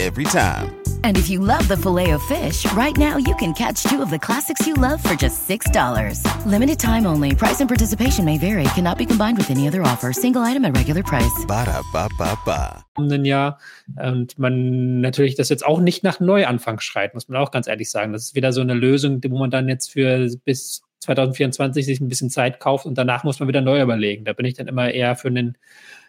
every 0.00 0.24
time. 0.24 0.82
And 1.04 1.16
if 1.16 1.28
you 1.28 1.38
love 1.38 1.66
the 1.68 1.76
filet 1.76 2.10
of 2.10 2.22
fish, 2.24 2.64
right 2.72 2.96
now 2.96 3.16
you 3.16 3.34
can 3.36 3.52
catch 3.52 3.82
two 3.84 4.02
of 4.02 4.10
the 4.10 4.18
classics 4.18 4.66
you 4.66 4.74
love 4.74 5.02
for 5.02 5.14
just 5.14 5.48
$6. 5.48 6.46
Limited 6.46 6.78
time 6.78 7.06
only. 7.06 7.34
Price 7.34 7.60
and 7.60 7.68
participation 7.68 8.24
may 8.24 8.38
vary. 8.38 8.64
Cannot 8.74 8.98
be 8.98 9.06
combined 9.06 9.38
with 9.38 9.50
any 9.50 9.68
other 9.68 9.82
offer. 9.82 10.12
Single 10.12 10.42
item 10.42 10.64
at 10.64 10.76
regular 10.76 11.02
price. 11.02 11.44
Ba 11.46 11.64
da 11.66 11.82
ba 11.92 12.08
ba 12.18 12.38
ba. 12.44 12.84
Jahr 13.24 13.58
und 13.96 14.38
man 14.38 15.00
natürlich 15.00 15.34
das 15.34 15.48
jetzt 15.48 15.64
auch 15.64 15.80
nicht 15.80 16.04
nach 16.04 16.20
Neuanfang 16.20 16.80
schreit, 16.80 17.14
muss 17.14 17.28
man 17.28 17.40
auch 17.40 17.50
ganz 17.50 17.66
ehrlich 17.66 17.90
sagen. 17.90 18.12
Das 18.12 18.24
ist 18.24 18.34
wieder 18.34 18.52
so 18.52 18.60
eine 18.60 18.74
Lösung, 18.74 19.20
wo 19.28 19.38
man 19.38 19.50
dann 19.50 19.68
jetzt 19.68 19.92
für 19.92 20.28
bis 20.44 20.82
2024 21.02 21.84
sich 21.84 22.00
ein 22.00 22.08
bisschen 22.08 22.30
Zeit 22.30 22.60
kauft 22.60 22.86
und 22.86 22.96
danach 22.96 23.24
muss 23.24 23.38
man 23.40 23.48
wieder 23.48 23.60
neu 23.60 23.82
überlegen. 23.82 24.24
Da 24.24 24.32
bin 24.32 24.46
ich 24.46 24.54
dann 24.54 24.68
immer 24.68 24.90
eher 24.90 25.16
für 25.16 25.28
einen 25.28 25.58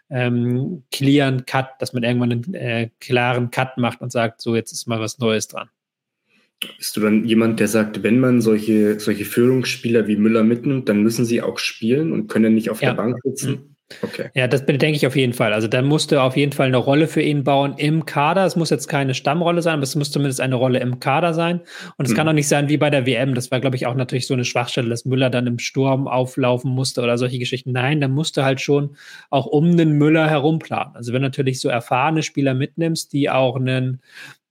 ähm, 0.09 0.83
clearen 0.91 1.45
Cut, 1.45 1.69
dass 1.79 1.93
man 1.93 2.03
irgendwann 2.03 2.31
einen 2.31 2.53
äh, 2.53 2.89
klaren 2.99 3.51
Cut 3.51 3.77
macht 3.77 4.01
und 4.01 4.11
sagt, 4.11 4.41
so 4.41 4.55
jetzt 4.55 4.71
ist 4.71 4.87
mal 4.87 4.99
was 4.99 5.19
Neues 5.19 5.47
dran. 5.47 5.69
Bist 6.77 6.95
du 6.95 7.01
dann 7.01 7.25
jemand, 7.25 7.59
der 7.59 7.67
sagt, 7.67 8.03
wenn 8.03 8.19
man 8.19 8.41
solche, 8.41 8.99
solche 8.99 9.25
Führungsspieler 9.25 10.07
wie 10.07 10.15
Müller 10.15 10.43
mitnimmt, 10.43 10.87
dann 10.87 11.03
müssen 11.03 11.25
sie 11.25 11.41
auch 11.41 11.57
spielen 11.57 12.13
und 12.13 12.27
können 12.27 12.53
nicht 12.53 12.69
auf 12.69 12.81
ja. 12.81 12.89
der 12.89 12.95
Bank 12.95 13.17
sitzen? 13.23 13.51
Mhm. 13.51 13.72
Okay. 14.01 14.29
Ja, 14.33 14.47
das 14.47 14.65
denke 14.65 14.91
ich 14.91 15.05
auf 15.07 15.15
jeden 15.15 15.33
Fall. 15.33 15.53
Also 15.53 15.67
da 15.67 15.81
musste 15.81 16.21
auf 16.21 16.35
jeden 16.35 16.51
Fall 16.51 16.67
eine 16.67 16.77
Rolle 16.77 17.07
für 17.07 17.21
ihn 17.21 17.43
bauen 17.43 17.75
im 17.77 18.05
Kader. 18.05 18.45
Es 18.45 18.55
muss 18.55 18.69
jetzt 18.69 18.87
keine 18.87 19.13
Stammrolle 19.13 19.61
sein, 19.61 19.75
aber 19.75 19.83
es 19.83 19.95
muss 19.95 20.11
zumindest 20.11 20.41
eine 20.41 20.55
Rolle 20.55 20.79
im 20.79 20.99
Kader 20.99 21.33
sein. 21.33 21.61
Und 21.97 22.05
es 22.05 22.11
mhm. 22.11 22.17
kann 22.17 22.27
auch 22.27 22.33
nicht 22.33 22.47
sein 22.47 22.69
wie 22.69 22.77
bei 22.77 22.89
der 22.89 23.05
WM. 23.05 23.35
Das 23.35 23.51
war, 23.51 23.59
glaube 23.59 23.75
ich, 23.75 23.85
auch 23.85 23.95
natürlich 23.95 24.27
so 24.27 24.33
eine 24.33 24.45
Schwachstelle, 24.45 24.89
dass 24.89 25.05
Müller 25.05 25.29
dann 25.29 25.47
im 25.47 25.59
Sturm 25.59 26.07
auflaufen 26.07 26.71
musste 26.71 27.01
oder 27.01 27.17
solche 27.17 27.39
Geschichten. 27.39 27.71
Nein, 27.71 28.01
da 28.01 28.07
musste 28.07 28.43
halt 28.43 28.61
schon 28.61 28.95
auch 29.29 29.45
um 29.45 29.77
den 29.77 29.93
Müller 29.93 30.29
herum 30.29 30.59
planen. 30.59 30.95
Also 30.95 31.13
wenn 31.13 31.21
du 31.21 31.27
natürlich 31.27 31.59
so 31.59 31.69
erfahrene 31.69 32.23
Spieler 32.23 32.53
mitnimmst, 32.53 33.13
die 33.13 33.29
auch 33.29 33.55
einen 33.55 34.01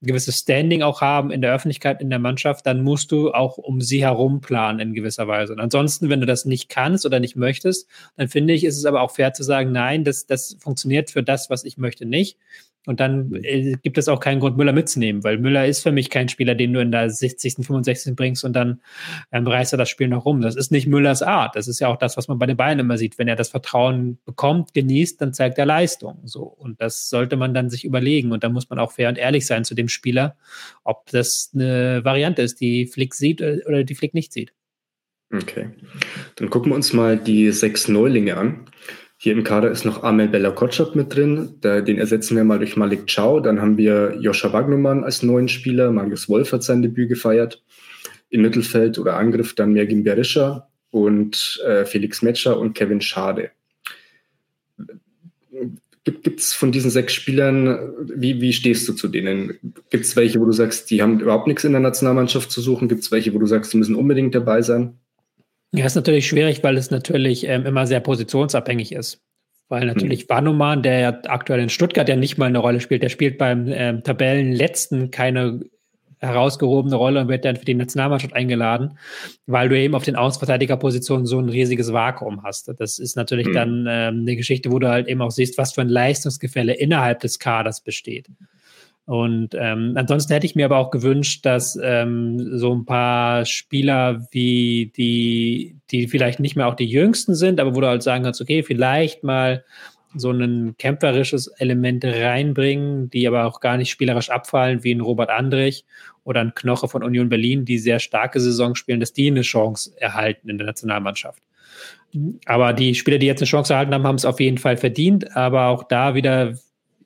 gewisses 0.03 0.37
Standing 0.39 0.81
auch 0.81 1.01
haben 1.01 1.31
in 1.31 1.41
der 1.41 1.53
Öffentlichkeit, 1.53 2.01
in 2.01 2.09
der 2.09 2.19
Mannschaft, 2.19 2.65
dann 2.65 2.83
musst 2.83 3.11
du 3.11 3.31
auch 3.31 3.57
um 3.57 3.81
sie 3.81 4.03
herum 4.03 4.41
planen 4.41 4.79
in 4.79 4.93
gewisser 4.93 5.27
Weise. 5.27 5.53
Und 5.53 5.59
ansonsten, 5.59 6.09
wenn 6.09 6.19
du 6.19 6.25
das 6.25 6.45
nicht 6.45 6.69
kannst 6.69 7.05
oder 7.05 7.19
nicht 7.19 7.35
möchtest, 7.35 7.87
dann 8.17 8.27
finde 8.27 8.53
ich, 8.53 8.63
ist 8.63 8.77
es 8.77 8.85
aber 8.85 9.01
auch 9.01 9.11
fair 9.11 9.33
zu 9.33 9.43
sagen, 9.43 9.71
nein, 9.71 10.03
das, 10.03 10.25
das 10.25 10.57
funktioniert 10.59 11.09
für 11.09 11.23
das, 11.23 11.49
was 11.49 11.63
ich 11.63 11.77
möchte, 11.77 12.05
nicht. 12.05 12.37
Und 12.85 12.99
dann 12.99 13.33
äh, 13.43 13.75
gibt 13.81 13.97
es 13.97 14.09
auch 14.09 14.19
keinen 14.19 14.41
Grund, 14.41 14.57
Müller 14.57 14.73
mitzunehmen, 14.73 15.23
weil 15.23 15.37
Müller 15.37 15.65
ist 15.65 15.83
für 15.83 15.91
mich 15.91 16.09
kein 16.09 16.27
Spieler, 16.27 16.53
den 16.53 16.73
du 16.73 16.81
in 16.81 16.91
der 16.91 17.09
60., 17.09 17.65
65. 17.65 18.15
bringst 18.15 18.43
und 18.43 18.53
dann 18.53 18.81
ähm, 19.31 19.47
reißt 19.47 19.73
er 19.73 19.77
das 19.77 19.89
Spiel 19.89 20.09
noch 20.09 20.25
rum. 20.25 20.41
Das 20.41 20.55
ist 20.55 20.71
nicht 20.71 20.87
Müllers 20.87 21.21
Art. 21.21 21.55
Das 21.55 21.67
ist 21.67 21.79
ja 21.79 21.87
auch 21.87 21.97
das, 21.97 22.17
was 22.17 22.27
man 22.27 22.39
bei 22.39 22.45
den 22.45 22.57
Bayern 22.57 22.79
immer 22.79 22.97
sieht. 22.97 23.17
Wenn 23.17 23.29
er 23.29 23.37
das 23.37 23.49
Vertrauen 23.49 24.17
bekommt, 24.25 24.73
genießt, 24.73 25.21
dann 25.21 25.33
zeigt 25.33 25.57
er 25.57 25.65
Leistung. 25.65 26.19
So. 26.25 26.43
Und 26.43 26.81
das 26.81 27.09
sollte 27.09 27.37
man 27.37 27.53
dann 27.53 27.69
sich 27.69 27.85
überlegen. 27.85 28.33
Und 28.33 28.43
da 28.43 28.49
muss 28.49 28.69
man 28.69 28.79
auch 28.79 28.91
fair 28.91 29.07
und 29.09 29.17
ehrlich 29.17 29.45
sein 29.45 29.63
zu 29.63 29.75
dem 29.75 29.87
Spieler, 29.87 30.35
ob 30.83 31.09
das 31.11 31.51
eine 31.53 32.03
Variante 32.03 32.41
ist, 32.41 32.59
die 32.59 32.87
Flick 32.87 33.13
sieht 33.13 33.39
äh, 33.39 33.61
oder 33.65 33.83
die 33.85 33.95
Flick 33.95 34.13
nicht 34.13 34.33
sieht. 34.33 34.53
Okay. 35.33 35.69
Dann 36.35 36.49
gucken 36.49 36.71
wir 36.71 36.75
uns 36.75 36.93
mal 36.93 37.17
die 37.17 37.51
sechs 37.51 37.87
Neulinge 37.87 38.37
an. 38.37 38.65
Hier 39.23 39.31
im 39.31 39.45
Kader 39.45 39.71
ist 39.71 39.85
noch 39.85 40.03
Amel 40.03 40.27
Bella 40.27 40.51
Kotschap 40.51 40.95
mit 40.95 41.15
drin. 41.15 41.55
Den 41.63 41.97
ersetzen 41.97 42.35
wir 42.35 42.43
mal 42.43 42.57
durch 42.57 42.75
Malik 42.75 43.07
Chow. 43.07 43.41
Dann 43.41 43.61
haben 43.61 43.77
wir 43.77 44.17
Joscha 44.19 44.51
Wagnumann 44.51 45.05
als 45.05 45.23
neuen 45.23 45.47
Spieler. 45.47 45.93
Marius 45.93 46.27
Wolf 46.27 46.51
hat 46.51 46.61
sein 46.61 46.81
Debüt 46.81 47.07
gefeiert. 47.07 47.63
Im 48.29 48.41
Mittelfeld 48.41 48.99
oder 48.99 49.15
Angriff 49.15 49.55
dann 49.55 49.71
Mergin 49.71 50.03
Berisha 50.03 50.67
und 50.91 51.63
äh, 51.65 51.85
Felix 51.85 52.21
Metscher 52.21 52.59
und 52.59 52.73
Kevin 52.73 52.99
Schade. 52.99 53.51
Gibt 56.03 56.41
es 56.41 56.53
von 56.53 56.73
diesen 56.73 56.91
sechs 56.91 57.13
Spielern, 57.13 57.93
wie, 58.13 58.41
wie 58.41 58.51
stehst 58.51 58.89
du 58.89 58.91
zu 58.91 59.07
denen? 59.07 59.57
Gibt 59.89 60.03
es 60.03 60.17
welche, 60.17 60.41
wo 60.41 60.45
du 60.45 60.51
sagst, 60.51 60.91
die 60.91 61.01
haben 61.01 61.21
überhaupt 61.21 61.47
nichts 61.47 61.63
in 61.63 61.71
der 61.71 61.79
Nationalmannschaft 61.79 62.51
zu 62.51 62.59
suchen? 62.59 62.89
Gibt 62.89 63.03
es 63.03 63.11
welche, 63.13 63.33
wo 63.33 63.39
du 63.39 63.45
sagst, 63.45 63.71
die 63.71 63.77
müssen 63.77 63.95
unbedingt 63.95 64.35
dabei 64.35 64.61
sein? 64.61 64.99
Ja, 65.73 65.85
ist 65.85 65.95
natürlich 65.95 66.27
schwierig, 66.27 66.63
weil 66.63 66.77
es 66.77 66.91
natürlich 66.91 67.47
ähm, 67.47 67.65
immer 67.65 67.87
sehr 67.87 67.99
positionsabhängig 67.99 68.91
ist. 68.91 69.21
Weil 69.69 69.85
natürlich 69.87 70.25
mhm. 70.25 70.29
Wanuman, 70.29 70.83
der 70.83 70.99
ja 70.99 71.19
aktuell 71.25 71.61
in 71.61 71.69
Stuttgart 71.69 72.07
ja 72.07 72.15
nicht 72.15 72.37
mal 72.37 72.45
eine 72.45 72.59
Rolle 72.59 72.79
spielt, 72.79 73.01
der 73.01 73.09
spielt 73.09 73.39
beim 73.39 73.67
ähm, 73.69 74.03
Tabellenletzten 74.03 75.09
keine 75.09 75.61
herausgehobene 76.19 76.95
Rolle 76.95 77.21
und 77.21 77.27
wird 77.27 77.43
dann 77.43 77.57
für 77.57 77.65
die 77.65 77.73
Nationalmannschaft 77.73 78.33
eingeladen, 78.33 78.97
weil 79.45 79.67
du 79.67 79.77
eben 79.77 79.93
auf 79.93 80.03
den 80.03 80.15
Außenverteidigerpositionen 80.15 81.25
so 81.25 81.39
ein 81.39 81.49
riesiges 81.49 81.91
Vakuum 81.91 82.43
hast. 82.43 82.71
Das 82.77 82.99
ist 82.99 83.17
natürlich 83.17 83.47
mhm. 83.47 83.53
dann 83.53 83.85
ähm, 83.89 84.19
eine 84.21 84.35
Geschichte, 84.35 84.71
wo 84.71 84.79
du 84.79 84.89
halt 84.89 85.07
eben 85.07 85.21
auch 85.21 85.31
siehst, 85.31 85.57
was 85.57 85.73
für 85.73 85.81
ein 85.81 85.89
Leistungsgefälle 85.89 86.73
innerhalb 86.73 87.19
des 87.19 87.39
Kaders 87.39 87.81
besteht. 87.81 88.27
Und 89.05 89.49
ähm, 89.53 89.93
ansonsten 89.95 90.31
hätte 90.31 90.45
ich 90.45 90.55
mir 90.55 90.65
aber 90.65 90.77
auch 90.77 90.89
gewünscht, 90.89 91.45
dass 91.45 91.77
ähm, 91.81 92.57
so 92.57 92.73
ein 92.73 92.85
paar 92.85 93.45
Spieler 93.45 94.25
wie 94.31 94.93
die, 94.95 95.75
die 95.91 96.07
vielleicht 96.07 96.39
nicht 96.39 96.55
mehr 96.55 96.67
auch 96.67 96.75
die 96.75 96.85
jüngsten 96.85 97.35
sind, 97.35 97.59
aber 97.59 97.75
wo 97.75 97.81
du 97.81 97.87
halt 97.87 98.01
sagen 98.01 98.23
kannst, 98.23 98.39
okay, 98.39 98.63
vielleicht 98.63 99.23
mal 99.23 99.65
so 100.15 100.31
ein 100.31 100.75
kämpferisches 100.77 101.47
Element 101.47 102.05
reinbringen, 102.05 103.09
die 103.09 103.27
aber 103.27 103.45
auch 103.45 103.59
gar 103.59 103.77
nicht 103.77 103.89
spielerisch 103.89 104.29
abfallen, 104.29 104.83
wie 104.83 104.93
ein 104.93 105.01
Robert 105.01 105.29
Andrich 105.29 105.85
oder 106.23 106.39
ein 106.39 106.53
Knoche 106.53 106.87
von 106.87 107.03
Union 107.03 107.29
Berlin, 107.29 107.65
die 107.65 107.79
sehr 107.79 107.99
starke 107.99 108.39
Saison 108.39 108.75
spielen, 108.75 108.99
dass 108.99 109.11
die 109.11 109.27
eine 109.27 109.41
Chance 109.41 109.91
erhalten 109.97 110.49
in 110.49 110.57
der 110.57 110.67
Nationalmannschaft. 110.67 111.41
Aber 112.45 112.73
die 112.73 112.95
Spieler, 112.95 113.17
die 113.17 113.25
jetzt 113.25 113.41
eine 113.41 113.47
Chance 113.47 113.73
erhalten 113.73 113.93
haben, 113.93 114.05
haben 114.05 114.15
es 114.15 114.25
auf 114.25 114.39
jeden 114.39 114.59
Fall 114.59 114.77
verdient. 114.77 115.35
Aber 115.35 115.67
auch 115.67 115.83
da 115.83 116.15
wieder 116.15 116.53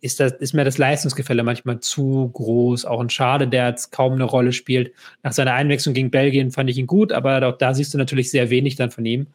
ist, 0.02 0.20
das, 0.20 0.34
ist 0.34 0.54
mir 0.54 0.64
das 0.64 0.78
Leistungsgefälle 0.78 1.44
manchmal 1.44 1.80
zu 1.80 2.30
groß. 2.34 2.86
Auch 2.86 3.00
ein 3.00 3.10
Schade, 3.10 3.48
der 3.48 3.70
jetzt 3.70 3.92
kaum 3.92 4.14
eine 4.14 4.24
Rolle 4.24 4.54
spielt. 4.54 4.92
Nach 5.24 5.34
seiner 5.34 5.54
Einwechslung 5.54 5.94
gegen 5.94 6.12
Belgien 6.12 6.52
fand 6.52 6.70
ich 6.70 6.78
ihn 6.78 6.88
gut, 6.88 7.12
aber 7.12 7.46
auch 7.48 7.58
da 7.58 7.74
siehst 7.74 7.94
du 7.94 7.98
natürlich 7.98 8.32
sehr 8.32 8.50
wenig 8.50 8.76
dann 8.76 8.92
von 8.92 9.06
ihm. 9.06 9.28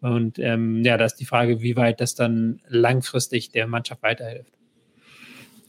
Und 0.00 0.38
ähm, 0.38 0.84
ja, 0.84 0.96
da 0.96 1.04
ist 1.04 1.16
die 1.16 1.24
Frage, 1.24 1.60
wie 1.60 1.76
weit 1.76 2.00
das 2.00 2.14
dann 2.14 2.60
langfristig 2.68 3.50
der 3.50 3.66
Mannschaft 3.66 4.02
weiterhilft. 4.02 4.52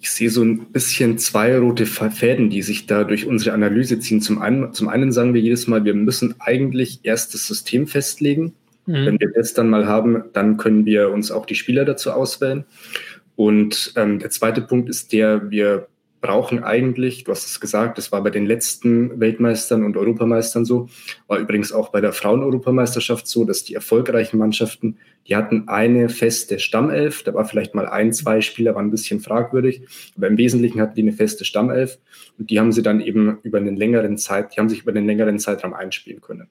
Ich 0.02 0.12
sehe 0.12 0.30
so 0.30 0.44
ein 0.44 0.72
bisschen 0.72 1.18
zwei 1.18 1.58
rote 1.58 1.86
Fäden, 1.86 2.50
die 2.50 2.62
sich 2.62 2.86
da 2.86 3.04
durch 3.04 3.26
unsere 3.26 3.54
Analyse 3.54 4.00
ziehen. 4.00 4.22
Zum 4.22 4.40
einen, 4.40 4.74
zum 4.74 4.88
einen 4.88 5.12
sagen 5.12 5.34
wir 5.34 5.42
jedes 5.42 5.68
Mal, 5.68 5.84
wir 5.84 5.96
müssen 5.96 6.36
eigentlich 6.40 7.00
erst 7.04 7.34
das 7.34 7.48
System 7.48 7.88
festlegen. 7.88 8.54
Mhm. 8.86 9.06
Wenn 9.06 9.20
wir 9.20 9.32
das 9.34 9.54
dann 9.54 9.70
mal 9.70 9.88
haben, 9.88 10.26
dann 10.34 10.58
können 10.58 10.86
wir 10.86 11.10
uns 11.10 11.32
auch 11.32 11.46
die 11.46 11.56
Spieler 11.56 11.86
dazu 11.86 12.12
auswählen. 12.12 12.66
Und 13.36 13.94
ähm, 13.96 14.20
der 14.20 14.30
zweite 14.30 14.62
Punkt 14.62 14.90
ist 14.90 15.12
der, 15.12 15.50
wir 15.50 15.88
brauchen 16.26 16.64
eigentlich, 16.64 17.24
du 17.24 17.32
hast 17.32 17.46
es 17.46 17.60
gesagt, 17.60 18.00
das 18.00 18.12
war 18.12 18.24
bei 18.24 18.32
den 18.32 18.48
letzten 18.48 19.20
Weltmeistern 19.20 19.84
und 19.84 19.96
Europameistern 19.96 20.66
so, 20.66 20.90
war 21.28 21.38
übrigens 21.38 21.72
auch 21.72 21.90
bei 21.90 22.02
der 22.02 22.14
Frauen-Europameisterschaft 22.14 23.28
so, 23.28 23.46
dass 23.46 23.64
die 23.64 23.76
erfolgreichen 23.76 24.40
Mannschaften, 24.40 24.98
die 25.28 25.36
hatten 25.36 25.68
eine 25.68 26.10
feste 26.10 26.58
Stammelf, 26.58 27.22
da 27.22 27.36
war 27.36 27.46
vielleicht 27.46 27.76
mal 27.76 27.86
ein, 27.88 28.12
zwei 28.12 28.42
Spieler, 28.42 28.74
waren 28.74 28.88
ein 28.88 28.92
bisschen 28.92 29.20
fragwürdig, 29.20 29.84
aber 30.18 30.26
im 30.26 30.38
Wesentlichen 30.40 30.82
hatten 30.82 30.96
die 30.96 31.04
eine 31.04 31.14
feste 31.14 31.46
Stammelf 31.46 32.00
und 32.40 32.50
die 32.50 32.60
haben 32.60 32.72
sie 32.72 32.82
dann 32.82 33.02
eben 33.02 33.38
über 33.44 33.60
einen 33.60 33.76
längeren 33.76 34.18
Zeit, 34.18 34.56
die 34.56 34.60
haben 34.60 34.70
sich 34.70 34.82
über 34.82 34.92
einen 34.92 35.06
längeren 35.06 35.38
Zeitraum 35.38 35.76
einspielen 35.76 36.22
können. 36.22 36.50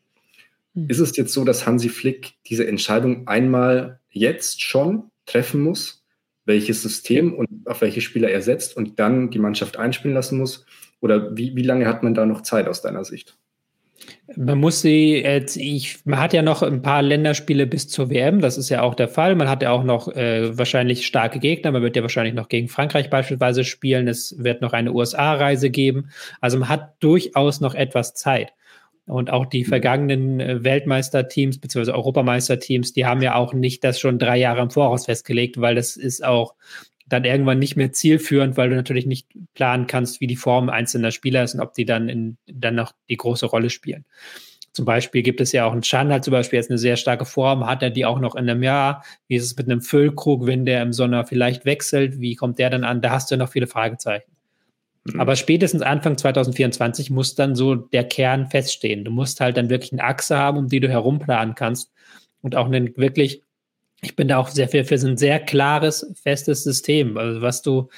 Mhm. 0.75 0.88
Ist 0.88 1.01
es 1.01 1.16
jetzt 1.16 1.33
so, 1.33 1.44
dass 1.44 1.66
Hansi 1.66 1.88
Flick 1.88 2.35
diese 2.47 2.64
Entscheidung 2.64 3.27
einmal 3.27 3.99
jetzt 4.11 4.62
schon 4.62 5.11
treffen 5.27 5.62
muss? 5.62 6.04
Welches 6.45 6.83
System 6.83 7.35
und 7.35 7.49
auf 7.67 7.81
welche 7.81 8.01
Spieler 8.01 8.31
er 8.31 8.43
setzt 8.43 8.77
und 8.77 8.99
dann 8.99 9.31
die 9.31 9.39
Mannschaft 9.39 9.79
einspielen 9.79 10.15
lassen 10.15 10.39
muss? 10.39 10.67
Oder 11.01 11.37
wie, 11.37 11.55
wie 11.57 11.63
lange 11.63 11.87
hat 11.87 12.03
man 12.03 12.15
da 12.15 12.27
noch 12.27 12.43
Zeit 12.43 12.67
aus 12.69 12.83
deiner 12.83 13.05
Sicht? 13.05 13.37
Man 14.37 14.59
muss 14.59 14.81
sie 14.81 15.17
jetzt, 15.17 15.57
ich, 15.57 16.05
man 16.05 16.19
hat 16.19 16.33
ja 16.33 16.43
noch 16.43 16.63
ein 16.63 16.83
paar 16.83 17.03
Länderspiele 17.03 17.67
bis 17.67 17.89
zur 17.89 18.11
WM, 18.11 18.41
das 18.41 18.59
ist 18.59 18.69
ja 18.69 18.83
auch 18.83 18.95
der 18.95 19.09
Fall. 19.09 19.35
Man 19.35 19.49
hat 19.49 19.63
ja 19.63 19.71
auch 19.71 19.85
noch 19.85 20.09
äh, 20.09 20.57
wahrscheinlich 20.57 21.07
starke 21.07 21.39
Gegner. 21.39 21.73
Man 21.73 21.83
wird 21.83 21.97
ja 21.97 22.03
wahrscheinlich 22.03 22.35
noch 22.35 22.49
gegen 22.49 22.69
Frankreich 22.69 23.11
beispielsweise 23.11 23.65
spielen. 23.65 24.09
Es 24.09 24.35
wird 24.39 24.61
noch 24.61 24.73
eine 24.73 24.93
USA-Reise 24.93 25.71
geben. 25.71 26.11
Also 26.41 26.59
man 26.59 26.69
hat 26.69 26.95
durchaus 27.01 27.61
noch 27.61 27.75
etwas 27.75 28.15
Zeit. 28.15 28.53
Und 29.07 29.31
auch 29.31 29.47
die 29.47 29.64
vergangenen 29.64 30.40
äh, 30.40 30.64
Weltmeisterteams 30.64 31.59
bzw. 31.59 31.93
Europameisterteams, 31.93 32.93
die 32.95 33.05
haben 33.05 33.21
ja 33.21 33.35
auch 33.35 33.53
nicht 33.53 33.85
das 33.85 34.01
schon 34.01 34.19
drei 34.19 34.38
Jahre 34.38 34.62
im 34.62 34.71
Voraus 34.71 35.07
festgelegt, 35.07 35.61
weil 35.61 35.75
das 35.75 35.97
ist 35.97 36.25
auch 36.25 36.55
dann 37.07 37.25
irgendwann 37.25 37.59
nicht 37.59 37.77
mehr 37.77 37.93
zielführend, 37.93 38.57
weil 38.57 38.71
du 38.71 38.77
natürlich 38.77 39.07
nicht 39.07 39.29
planen 39.53 39.87
kannst, 39.87 40.21
wie 40.21 40.27
die 40.27 40.37
Form 40.37 40.71
einzelner 40.71 41.11
Spieler 41.11 41.45
ist 41.45 41.55
und 41.55 41.61
ob 41.61 41.75
die 41.75 41.85
dann 41.85 42.09
in, 42.09 42.38
dann 42.47 42.75
noch 42.75 42.93
die 43.11 43.17
große 43.17 43.47
Rolle 43.47 43.69
spielen. 43.69 44.07
Zum 44.73 44.87
Beispiel 44.87 45.23
gibt 45.23 45.40
es 45.40 45.53
ja 45.53 45.67
auch 45.67 45.73
einen 45.73 45.83
Chan, 45.83 46.12
hat 46.12 46.25
zum 46.25 46.33
Beispiel 46.33 46.57
jetzt 46.57 46.71
eine 46.71 46.79
sehr 46.79 46.97
starke 46.97 47.25
Form, 47.25 47.64
hat 47.64 47.83
er 47.83 47.90
die 47.90 48.05
auch 48.05 48.19
noch 48.19 48.35
in 48.35 48.49
einem 48.49 48.62
Jahr? 48.62 49.05
Wie 49.29 49.37
ist 49.37 49.45
es 49.45 49.57
mit 49.57 49.71
einem 49.71 49.83
Füllkrug, 49.83 50.47
wenn 50.47 50.64
der 50.64 50.83
im 50.83 50.93
Sommer 50.93 51.25
vielleicht 51.25 51.64
wechselt? 51.64 52.19
Wie 52.19 52.35
kommt 52.35 52.59
der 52.59 52.71
dann 52.71 52.83
an? 52.83 53.01
Da 53.01 53.11
hast 53.11 53.31
du 53.31 53.37
noch 53.37 53.51
viele 53.51 53.69
Fragezeichen. 53.69 54.33
Mhm. 55.05 55.21
Aber 55.21 55.37
spätestens 55.37 55.83
Anfang 55.83 56.17
2024 56.17 57.11
muss 57.11 57.35
dann 57.35 57.55
so 57.55 57.75
der 57.75 58.05
Kern 58.05 58.47
feststehen. 58.47 59.05
Du 59.05 59.11
musst 59.11 59.40
halt 59.40 59.57
dann 59.57 59.71
wirklich 59.71 59.93
eine 59.93 60.05
Achse 60.05 60.37
haben, 60.37 60.59
um 60.59 60.69
die 60.69 60.81
du 60.81 60.88
herumplanen 60.88 61.55
kannst 61.55 61.93
und 62.43 62.57
auch 62.57 62.67
einen 62.67 62.97
wirklich 62.97 63.43
ich 64.05 64.17
bin 64.17 64.29
da 64.29 64.37
auch 64.37 64.49
sehr 64.49 64.69
viel 64.69 64.85
für 64.85 64.97
ein 64.97 65.17
sehr 65.17 65.40
klares, 65.40 66.07
festes 66.23 66.62
System, 66.62 67.17
also 67.17 67.40
was 67.40 67.62
du, 67.62 67.88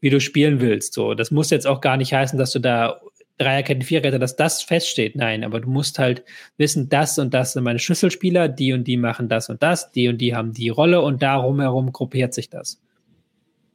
wie 0.00 0.10
du 0.10 0.20
spielen 0.20 0.60
willst. 0.60 0.94
So, 0.94 1.14
das 1.14 1.32
muss 1.32 1.50
jetzt 1.50 1.66
auch 1.66 1.80
gar 1.80 1.96
nicht 1.96 2.12
heißen, 2.12 2.38
dass 2.38 2.52
du 2.52 2.60
da 2.60 3.00
Dreierketten, 3.38 3.82
Viererkette, 3.82 4.18
dass 4.18 4.36
das 4.36 4.62
feststeht. 4.62 5.14
Nein, 5.14 5.44
aber 5.44 5.60
du 5.60 5.68
musst 5.70 5.98
halt 5.98 6.24
wissen, 6.56 6.88
das 6.88 7.18
und 7.18 7.34
das 7.34 7.52
sind 7.52 7.62
meine 7.62 7.78
Schlüsselspieler, 7.78 8.48
die 8.48 8.72
und 8.72 8.84
die 8.84 8.96
machen 8.96 9.28
das 9.28 9.48
und 9.48 9.62
das, 9.62 9.92
die 9.92 10.08
und 10.08 10.18
die 10.18 10.34
haben 10.34 10.52
die 10.52 10.68
Rolle 10.68 11.00
und 11.02 11.22
darum 11.22 11.60
herum 11.60 11.92
gruppiert 11.92 12.34
sich 12.34 12.50
das. 12.50 12.80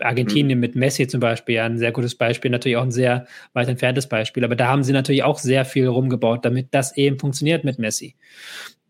Argentinien 0.03 0.57
mhm. 0.57 0.61
mit 0.61 0.75
Messi 0.75 1.07
zum 1.07 1.19
Beispiel, 1.19 1.55
ja, 1.55 1.65
ein 1.65 1.77
sehr 1.77 1.91
gutes 1.91 2.15
Beispiel, 2.15 2.51
natürlich 2.51 2.77
auch 2.77 2.83
ein 2.83 2.91
sehr 2.91 3.25
weit 3.53 3.67
entferntes 3.67 4.07
Beispiel, 4.07 4.43
aber 4.43 4.55
da 4.55 4.67
haben 4.67 4.83
sie 4.83 4.93
natürlich 4.93 5.23
auch 5.23 5.39
sehr 5.39 5.65
viel 5.65 5.87
rumgebaut, 5.87 6.45
damit 6.45 6.67
das 6.71 6.95
eben 6.97 7.19
funktioniert 7.19 7.63
mit 7.63 7.79
Messi. 7.79 8.15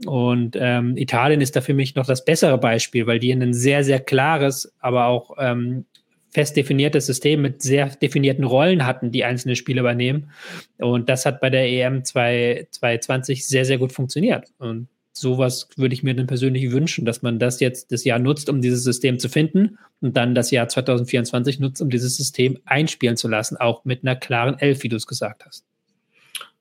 Und 0.06 0.58
ähm, 0.60 0.98
Italien 0.98 1.42
ist 1.42 1.56
da 1.56 1.62
für 1.62 1.74
mich 1.74 1.96
noch 1.96 2.06
das 2.06 2.26
bessere 2.26 2.58
Beispiel, 2.58 3.08
weil 3.08 3.20
die 3.20 3.32
ein 3.32 3.54
sehr, 3.54 3.84
sehr 3.84 4.00
klares, 4.00 4.74
aber 4.80 5.06
auch 5.06 5.36
ähm, 5.40 5.86
fest 6.34 6.58
definiertes 6.58 7.06
System 7.06 7.42
mit 7.42 7.62
sehr 7.62 7.88
definierten 7.88 8.44
Rollen 8.44 8.86
hatten, 8.86 9.12
die 9.12 9.24
einzelne 9.24 9.56
Spiele 9.56 9.82
übernehmen. 9.82 10.32
Und 10.80 11.10
das 11.10 11.26
hat 11.26 11.40
bei 11.40 11.50
der 11.50 11.70
EM 11.70 12.04
2020 12.04 13.48
sehr, 13.48 13.66
sehr 13.66 13.78
gut 13.78 13.92
funktioniert. 13.92 14.52
Und 14.58 14.88
sowas 15.14 15.70
würde 15.78 15.94
ich 15.94 16.04
mir 16.04 16.16
dann 16.16 16.28
persönlich 16.28 16.72
wünschen, 16.72 17.06
dass 17.06 17.22
man 17.22 17.40
das 17.40 17.60
jetzt 17.60 17.92
das 17.92 18.04
Jahr 18.04 18.20
nutzt, 18.20 18.50
um 18.50 18.62
dieses 18.62 18.84
System 18.84 19.20
zu 19.20 19.30
finden 19.30 19.78
und 20.02 20.18
dann 20.18 20.36
das 20.36 20.52
Jahr 20.52 20.68
2024 20.68 21.60
nutzt, 21.60 21.82
um 21.82 21.90
dieses 21.90 22.18
System 22.18 22.60
einspielen 22.66 23.16
zu 23.16 23.28
lassen, 23.28 23.58
auch 23.58 23.86
mit 23.86 24.04
einer 24.04 24.16
klaren 24.16 24.58
Elf, 24.60 24.84
wie 24.84 24.90
du 24.90 24.96
es 24.96 25.08
gesagt 25.08 25.46
hast. 25.46 25.66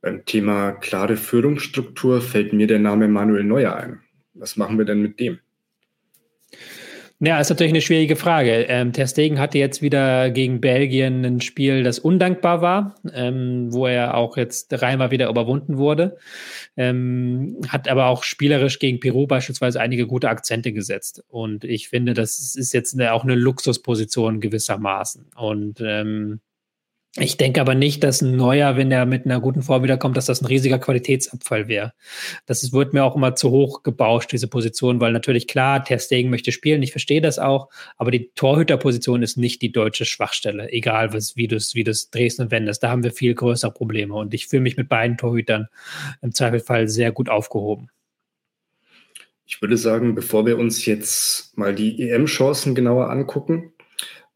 Beim 0.03 0.25
Thema 0.25 0.73
klare 0.73 1.17
Führungsstruktur 1.17 2.21
fällt 2.21 2.53
mir 2.53 2.67
der 2.67 2.79
Name 2.79 3.09
Manuel 3.09 3.45
Neuer 3.45 3.75
ein. 3.75 4.01
Was 4.35 4.57
machen 4.57 4.77
wir 4.79 4.85
denn 4.85 5.01
mit 5.01 5.19
dem? 5.19 5.39
Ja, 7.25 7.39
ist 7.39 7.51
natürlich 7.51 7.73
eine 7.73 7.81
schwierige 7.81 8.17
Frage. 8.17 8.65
Ähm, 8.69 8.93
Ter 8.93 9.07
Stegen 9.07 9.39
hatte 9.39 9.57
jetzt 9.57 9.81
wieder 9.81 10.29
gegen 10.31 10.61
Belgien 10.61 11.25
ein 11.25 11.41
Spiel, 11.41 11.85
das 11.85 12.01
undankbar 12.01 12.63
war, 12.63 12.97
ähm, 13.15 13.73
wo 13.73 13.87
er 13.87 14.17
auch 14.17 14.37
jetzt 14.37 14.71
dreimal 14.71 15.13
wieder 15.13 15.29
überwunden 15.29 15.79
wurde. 15.79 16.17
Ähm, 16.77 17.61
hat 17.69 17.87
aber 17.87 18.07
auch 18.07 18.25
spielerisch 18.25 18.81
gegen 18.81 18.99
Peru 18.99 19.29
beispielsweise 19.29 19.81
einige 19.81 20.09
gute 20.09 20.31
Akzente 20.31 20.73
gesetzt. 20.73 21.23
Und 21.29 21.63
ich 21.63 21.91
finde, 21.91 22.15
das 22.15 22.57
ist 22.57 22.73
jetzt 22.73 22.95
eine, 22.95 23.13
auch 23.13 23.23
eine 23.23 23.37
Luxusposition 23.37 24.41
gewissermaßen. 24.41 25.31
Und 25.37 25.81
ähm, 25.81 26.41
ich 27.17 27.37
denke 27.37 27.61
aber 27.61 27.75
nicht, 27.75 28.03
dass 28.03 28.23
ein 28.23 28.37
neuer, 28.37 28.79
wenn 28.79 28.91
er 28.91 29.05
mit 29.05 29.27
einer 29.27 29.39
guten 29.39 29.61
Form 29.61 29.83
wiederkommt, 29.83 30.17
dass 30.17 30.25
das 30.25 30.41
ein 30.41 30.47
riesiger 30.47 30.79
Qualitätsabfall 30.79 31.69
wäre. 31.69 31.93
Das 32.47 32.73
wird 32.73 32.95
mir 32.95 33.05
auch 33.05 33.17
immer 33.17 33.35
zu 33.35 33.51
hoch 33.51 33.83
gebauscht, 33.83 34.33
diese 34.33 34.49
Position, 34.49 34.99
weil 34.99 35.13
natürlich 35.13 35.47
klar, 35.47 35.85
Ter 35.85 35.99
Stegen 35.99 36.31
möchte 36.31 36.53
spielen, 36.53 36.83
ich 36.83 36.91
verstehe 36.91 37.21
das 37.21 37.39
auch, 37.39 37.69
aber 37.99 38.11
die 38.11 38.31
Torhüterposition 38.35 39.23
ist 39.23 39.37
nicht 39.37 39.61
die 39.61 39.73
deutsche 39.73 40.07
Schwachstelle, 40.07 40.73
egal 40.73 41.13
was, 41.13 41.37
wie 41.37 41.49
du 41.49 41.57
es 41.57 41.75
wie 41.75 41.85
du's 41.85 42.09
drehst 42.09 42.41
und 42.41 42.51
wendest. 42.51 42.83
Da 42.83 42.89
haben 42.89 43.05
wir 43.05 43.13
viel 43.13 43.35
größere 43.35 43.73
Probleme 43.73 44.15
und 44.15 44.33
ich 44.33 44.47
fühle 44.47 44.63
mich 44.63 44.79
mit 44.79 44.89
beiden 44.89 45.19
Torhütern 45.19 45.69
im 46.23 46.33
Zweifelsfall 46.33 46.89
sehr 46.89 47.13
gut 47.13 47.29
aufgehoben. 47.29 47.91
Ich 49.45 49.61
würde 49.61 49.77
sagen, 49.77 50.15
bevor 50.15 50.47
wir 50.47 50.57
uns 50.57 50.87
jetzt 50.87 51.59
mal 51.59 51.75
die 51.75 52.01
EM-Chancen 52.01 52.75
genauer 52.75 53.11
angucken, 53.11 53.72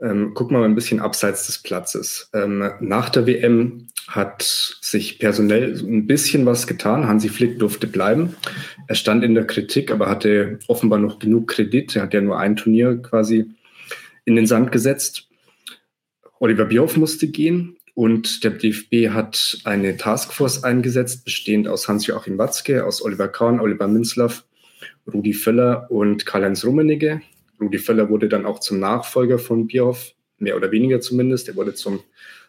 ähm, 0.00 0.34
wir 0.38 0.58
mal 0.58 0.64
ein 0.64 0.74
bisschen 0.74 1.00
abseits 1.00 1.46
des 1.46 1.58
Platzes. 1.58 2.30
Ähm, 2.34 2.70
nach 2.80 3.08
der 3.08 3.26
WM 3.26 3.88
hat 4.08 4.42
sich 4.80 5.18
personell 5.18 5.74
ein 5.78 6.06
bisschen 6.06 6.46
was 6.46 6.66
getan. 6.66 7.08
Hansi 7.08 7.28
Flick 7.28 7.58
durfte 7.58 7.86
bleiben. 7.86 8.36
Er 8.86 8.94
stand 8.94 9.24
in 9.24 9.34
der 9.34 9.46
Kritik, 9.46 9.90
aber 9.90 10.08
hatte 10.08 10.58
offenbar 10.68 10.98
noch 10.98 11.18
genug 11.18 11.48
Kredit. 11.48 11.96
Er 11.96 12.02
hat 12.02 12.14
ja 12.14 12.20
nur 12.20 12.38
ein 12.38 12.56
Turnier 12.56 12.96
quasi 13.02 13.50
in 14.24 14.36
den 14.36 14.46
Sand 14.46 14.70
gesetzt. 14.70 15.28
Oliver 16.38 16.66
Bierhoff 16.66 16.96
musste 16.96 17.28
gehen 17.28 17.76
und 17.94 18.44
der 18.44 18.50
DFB 18.50 19.08
hat 19.08 19.58
eine 19.64 19.96
Taskforce 19.96 20.62
eingesetzt, 20.62 21.24
bestehend 21.24 21.66
aus 21.66 21.88
Hans-Joachim 21.88 22.36
Watzke, 22.36 22.84
aus 22.84 23.02
Oliver 23.02 23.28
Kahn, 23.28 23.58
Oliver 23.58 23.88
Minzlaff, 23.88 24.44
Rudi 25.12 25.32
Völler 25.32 25.90
und 25.90 26.26
Karl-Heinz 26.26 26.64
Rummenigge. 26.64 27.22
Rudi 27.60 27.78
Völler 27.78 28.08
wurde 28.08 28.28
dann 28.28 28.46
auch 28.46 28.60
zum 28.60 28.78
Nachfolger 28.80 29.38
von 29.38 29.66
Bierhoff, 29.66 30.14
mehr 30.38 30.56
oder 30.56 30.70
weniger 30.70 31.00
zumindest. 31.00 31.48
Er 31.48 31.56
wurde 31.56 31.74
zum, 31.74 32.00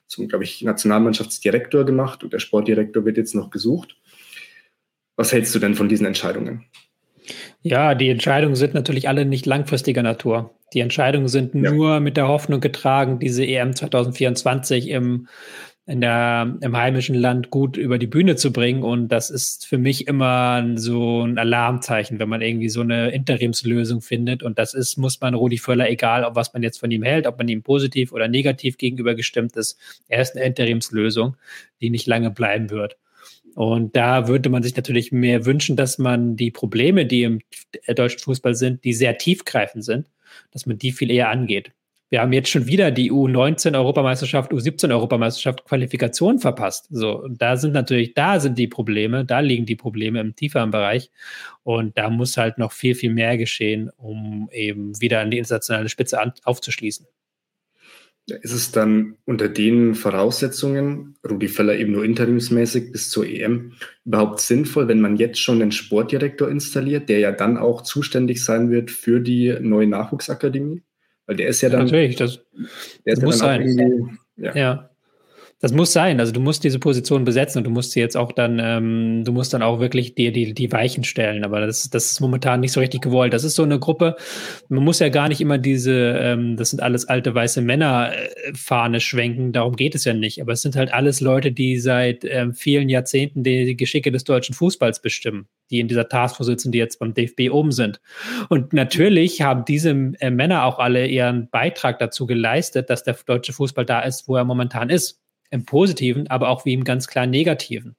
zum 0.07 0.27
glaube 0.27 0.43
ich, 0.43 0.61
Nationalmannschaftsdirektor 0.61 1.85
gemacht 1.85 2.23
und 2.23 2.33
der 2.33 2.39
Sportdirektor 2.39 3.05
wird 3.05 3.17
jetzt 3.17 3.35
noch 3.35 3.49
gesucht. 3.49 3.95
Was 5.15 5.31
hältst 5.31 5.55
du 5.55 5.59
denn 5.59 5.75
von 5.75 5.89
diesen 5.89 6.05
Entscheidungen? 6.05 6.65
Ja, 7.61 7.95
die 7.95 8.09
Entscheidungen 8.09 8.55
sind 8.55 8.73
natürlich 8.73 9.09
alle 9.09 9.25
nicht 9.25 9.45
langfristiger 9.45 10.03
Natur. 10.03 10.55
Die 10.73 10.79
Entscheidungen 10.79 11.27
sind 11.27 11.55
ja. 11.55 11.71
nur 11.71 11.99
mit 11.99 12.17
der 12.17 12.27
Hoffnung 12.27 12.61
getragen, 12.61 13.19
diese 13.19 13.45
EM 13.45 13.75
2024 13.75 14.89
im 14.89 15.27
in 15.87 16.01
der, 16.01 16.57
im 16.59 16.75
heimischen 16.75 17.15
Land 17.15 17.49
gut 17.49 17.77
über 17.77 17.97
die 17.97 18.07
Bühne 18.07 18.35
zu 18.35 18.51
bringen. 18.51 18.83
Und 18.83 19.07
das 19.07 19.29
ist 19.29 19.65
für 19.65 19.77
mich 19.77 20.05
immer 20.05 20.65
so 20.75 21.23
ein 21.23 21.37
Alarmzeichen, 21.37 22.19
wenn 22.19 22.27
man 22.27 22.41
irgendwie 22.41 22.67
so 22.67 22.81
eine 22.81 23.11
Interimslösung 23.11 24.01
findet. 24.01 24.43
Und 24.43 24.59
das 24.59 24.73
ist, 24.73 24.97
muss 24.97 25.21
man 25.21 25.33
Rudi 25.33 25.57
Völler, 25.57 25.89
egal 25.89 26.25
ob 26.25 26.35
was 26.35 26.51
man 26.51 26.61
jetzt 26.61 26.79
von 26.79 26.91
ihm 26.91 27.03
hält, 27.03 27.25
ob 27.25 27.37
man 27.37 27.47
ihm 27.47 27.63
positiv 27.63 28.11
oder 28.11 28.27
negativ 28.27 28.77
gegenüber 28.77 29.15
gestimmt 29.15 29.55
ist, 29.55 29.79
er 30.09 30.21
ist 30.21 30.35
eine 30.35 30.45
Interimslösung, 30.45 31.37
die 31.79 31.89
nicht 31.89 32.05
lange 32.05 32.31
bleiben 32.31 32.69
wird. 32.69 32.97
Und 33.55 33.95
da 33.95 34.27
würde 34.27 34.49
man 34.49 34.63
sich 34.63 34.75
natürlich 34.75 35.13
mehr 35.13 35.45
wünschen, 35.45 35.77
dass 35.77 35.97
man 35.97 36.35
die 36.35 36.51
Probleme, 36.51 37.05
die 37.05 37.23
im 37.23 37.39
deutschen 37.87 38.19
Fußball 38.19 38.55
sind, 38.55 38.83
die 38.83 38.93
sehr 38.93 39.17
tiefgreifend 39.17 39.85
sind, 39.85 40.09
dass 40.51 40.65
man 40.65 40.77
die 40.77 40.91
viel 40.91 41.09
eher 41.09 41.29
angeht. 41.29 41.71
Wir 42.09 42.21
haben 42.21 42.31
jetzt 42.31 42.49
schon 42.49 42.67
wieder 42.67 42.89
die 42.89 43.11
U19-Europameisterschaft, 43.11 44.53
U17-Europameisterschaft 44.53 45.65
Qualifikation 45.65 46.39
verpasst. 46.39 46.87
So, 46.89 47.21
und 47.21 47.41
da 47.41 47.57
sind 47.57 47.73
natürlich, 47.73 48.13
da 48.13 48.39
sind 48.39 48.57
die 48.57 48.67
Probleme, 48.67 49.25
da 49.25 49.41
liegen 49.41 49.65
die 49.65 49.75
Probleme 49.75 50.21
im 50.21 50.33
tieferen 50.33 50.71
Bereich. 50.71 51.11
Und 51.63 51.97
da 51.97 52.09
muss 52.09 52.37
halt 52.37 52.59
noch 52.59 52.71
viel, 52.71 52.95
viel 52.95 53.13
mehr 53.13 53.37
geschehen, 53.37 53.89
um 53.97 54.49
eben 54.53 54.99
wieder 55.01 55.19
an 55.19 55.31
die 55.31 55.37
internationale 55.37 55.89
Spitze 55.89 56.21
an, 56.21 56.31
aufzuschließen. 56.43 57.05
Ist 58.41 58.53
es 58.53 58.71
dann 58.71 59.15
unter 59.25 59.47
den 59.47 59.95
Voraussetzungen, 59.95 61.15
Rudi 61.29 61.47
Völler 61.47 61.77
eben 61.77 61.93
nur 61.93 62.03
interimsmäßig 62.03 62.91
bis 62.91 63.09
zur 63.09 63.25
EM, 63.25 63.73
überhaupt 64.03 64.41
sinnvoll, 64.41 64.89
wenn 64.89 64.99
man 64.99 65.15
jetzt 65.15 65.39
schon 65.39 65.61
einen 65.61 65.71
Sportdirektor 65.71 66.49
installiert, 66.49 67.07
der 67.07 67.19
ja 67.19 67.31
dann 67.31 67.57
auch 67.57 67.83
zuständig 67.83 68.43
sein 68.43 68.69
wird 68.69 68.91
für 68.91 69.21
die 69.21 69.55
neue 69.61 69.87
Nachwuchsakademie? 69.87 70.83
Weil 71.27 71.35
der 71.35 71.49
ist 71.49 71.61
ja 71.61 71.69
dann. 71.69 71.83
Natürlich, 71.83 72.15
das, 72.15 72.39
das 73.05 73.21
muss 73.21 73.37
sein. 73.37 74.17
Ja. 74.37 74.55
ja. 74.55 74.89
Das 75.59 75.73
muss 75.73 75.91
sein. 75.91 76.19
Also 76.19 76.31
du 76.31 76.39
musst 76.39 76.63
diese 76.63 76.77
Position 76.77 77.23
besetzen 77.23 77.57
und 77.57 77.63
du 77.63 77.71
musst 77.71 77.91
sie 77.91 77.99
jetzt 77.99 78.15
auch 78.15 78.31
dann, 78.31 78.59
ähm, 78.61 79.23
du 79.25 79.31
musst 79.31 79.55
dann 79.55 79.63
auch 79.63 79.79
wirklich 79.79 80.13
dir 80.13 80.31
die, 80.31 80.53
die 80.53 80.71
Weichen 80.71 81.03
stellen. 81.03 81.43
Aber 81.43 81.61
das, 81.61 81.89
das 81.89 82.11
ist 82.11 82.19
momentan 82.19 82.59
nicht 82.59 82.73
so 82.73 82.79
richtig 82.79 83.01
gewollt. 83.01 83.33
Das 83.33 83.43
ist 83.43 83.55
so 83.55 83.63
eine 83.63 83.79
Gruppe, 83.79 84.17
man 84.69 84.83
muss 84.83 84.99
ja 84.99 85.09
gar 85.09 85.29
nicht 85.29 85.41
immer 85.41 85.57
diese, 85.57 86.15
ähm, 86.19 86.57
das 86.57 86.69
sind 86.69 86.83
alles 86.83 87.07
alte 87.07 87.33
weiße 87.33 87.61
Männer 87.61 88.11
äh, 88.13 88.99
schwenken, 88.99 89.51
darum 89.51 89.75
geht 89.75 89.95
es 89.95 90.05
ja 90.05 90.13
nicht. 90.13 90.39
Aber 90.41 90.53
es 90.53 90.61
sind 90.61 90.75
halt 90.75 90.93
alles 90.93 91.21
Leute, 91.21 91.51
die 91.51 91.79
seit 91.79 92.23
ähm, 92.23 92.53
vielen 92.53 92.87
Jahrzehnten 92.87 93.43
die, 93.43 93.65
die 93.65 93.77
Geschicke 93.77 94.11
des 94.11 94.25
deutschen 94.25 94.53
Fußballs 94.53 95.01
bestimmen, 95.01 95.47
die 95.71 95.79
in 95.79 95.87
dieser 95.87 96.07
Taskforce 96.07 96.45
sitzen, 96.45 96.71
die 96.71 96.77
jetzt 96.77 96.99
beim 96.99 97.15
DFB 97.15 97.49
oben 97.49 97.71
sind. 97.71 97.99
Und 98.49 98.73
natürlich 98.73 99.41
haben 99.41 99.65
diese 99.65 99.89
äh, 100.19 100.29
Männer 100.29 100.65
auch 100.65 100.77
alle 100.77 101.07
ihren 101.07 101.49
Beitrag 101.49 101.97
dazu 101.97 102.27
geleistet, 102.27 102.91
dass 102.91 103.03
der 103.03 103.17
deutsche 103.25 103.53
Fußball 103.53 103.85
da 103.85 104.01
ist, 104.01 104.27
wo 104.27 104.35
er 104.35 104.43
momentan 104.43 104.91
ist 104.91 105.23
im 105.49 105.65
Positiven, 105.65 106.27
aber 106.27 106.49
auch 106.49 106.65
wie 106.65 106.73
im 106.73 106.83
ganz 106.83 107.07
klar 107.07 107.25
Negativen. 107.25 107.95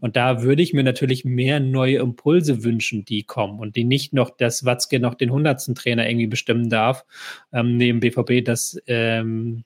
Und 0.00 0.16
da 0.16 0.42
würde 0.42 0.62
ich 0.62 0.72
mir 0.72 0.82
natürlich 0.82 1.24
mehr 1.24 1.60
neue 1.60 1.98
Impulse 1.98 2.64
wünschen, 2.64 3.04
die 3.04 3.22
kommen 3.22 3.60
und 3.60 3.76
die 3.76 3.84
nicht 3.84 4.12
noch, 4.12 4.30
dass 4.36 4.64
Watzke 4.64 4.98
noch 4.98 5.14
den 5.14 5.30
hundertsten 5.30 5.74
Trainer 5.74 6.08
irgendwie 6.08 6.26
bestimmen 6.26 6.68
darf, 6.68 7.04
ähm, 7.52 7.76
neben 7.76 8.00
BVB, 8.00 8.44
dass 8.44 8.76
ähm, 8.86 9.64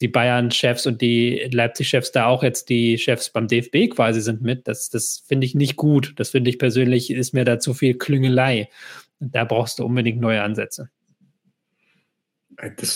die 0.00 0.08
Bayern-Chefs 0.08 0.86
und 0.86 1.00
die 1.00 1.48
Leipzig-Chefs 1.52 2.12
da 2.12 2.26
auch 2.26 2.42
jetzt 2.42 2.68
die 2.68 2.98
Chefs 2.98 3.30
beim 3.30 3.46
DFB 3.46 3.94
quasi 3.94 4.20
sind 4.20 4.42
mit. 4.42 4.66
Das, 4.66 4.90
das 4.90 5.24
finde 5.26 5.46
ich 5.46 5.54
nicht 5.54 5.76
gut. 5.76 6.14
Das 6.16 6.30
finde 6.30 6.50
ich 6.50 6.58
persönlich, 6.58 7.10
ist 7.10 7.32
mir 7.32 7.44
da 7.44 7.58
zu 7.58 7.74
viel 7.74 7.94
Klüngelei. 7.94 8.68
Da 9.20 9.44
brauchst 9.44 9.78
du 9.78 9.84
unbedingt 9.84 10.20
neue 10.20 10.42
Ansätze. 10.42 10.90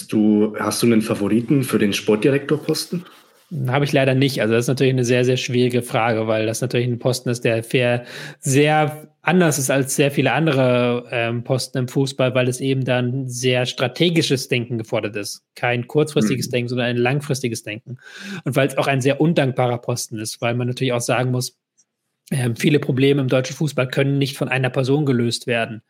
Du, 0.09 0.57
hast 0.59 0.83
du 0.83 0.87
einen 0.87 1.03
Favoriten 1.03 1.63
für 1.63 1.79
den 1.79 1.93
Sportdirektorposten? 1.93 3.05
Habe 3.67 3.87
ich 3.87 3.93
leider 3.93 4.15
nicht. 4.15 4.43
Also 4.43 4.53
das 4.53 4.65
ist 4.65 4.69
natürlich 4.69 4.93
eine 4.93 5.05
sehr, 5.05 5.25
sehr 5.25 5.39
schwierige 5.39 5.81
Frage, 5.83 6.27
weil 6.27 6.45
das 6.45 6.61
natürlich 6.61 6.87
ein 6.87 6.99
Posten 6.99 7.31
ist, 7.31 7.45
der 7.45 7.63
fair 7.63 8.05
sehr 8.41 9.09
anders 9.23 9.59
ist 9.59 9.71
als 9.71 9.97
sehr 9.97 10.11
viele 10.11 10.33
andere 10.33 11.07
ähm, 11.11 11.45
Posten 11.45 11.79
im 11.79 11.89
Fußball, 11.89 12.35
weil 12.35 12.49
es 12.49 12.61
eben 12.61 12.85
dann 12.85 13.27
sehr 13.29 13.67
strategisches 13.67 14.49
Denken 14.49 14.79
gefordert 14.79 15.17
ist. 15.17 15.45
Kein 15.55 15.87
kurzfristiges 15.87 16.49
mhm. 16.49 16.53
Denken, 16.53 16.69
sondern 16.69 16.87
ein 16.89 16.97
langfristiges 16.97 17.63
Denken. 17.63 17.99
Und 18.45 18.57
weil 18.57 18.69
es 18.69 18.77
auch 18.77 18.87
ein 18.87 19.01
sehr 19.01 19.21
undankbarer 19.21 19.79
Posten 19.79 20.19
ist, 20.19 20.41
weil 20.43 20.55
man 20.55 20.69
natürlich 20.69 20.93
auch 20.93 21.01
sagen 21.01 21.31
muss, 21.31 21.57
ähm, 22.31 22.57
viele 22.57 22.79
Probleme 22.79 23.23
im 23.23 23.29
deutschen 23.29 23.57
Fußball 23.57 23.89
können 23.89 24.19
nicht 24.19 24.37
von 24.37 24.51
einer 24.51 24.69
Person 24.69 25.07
gelöst 25.07 25.47
werden. 25.47 25.81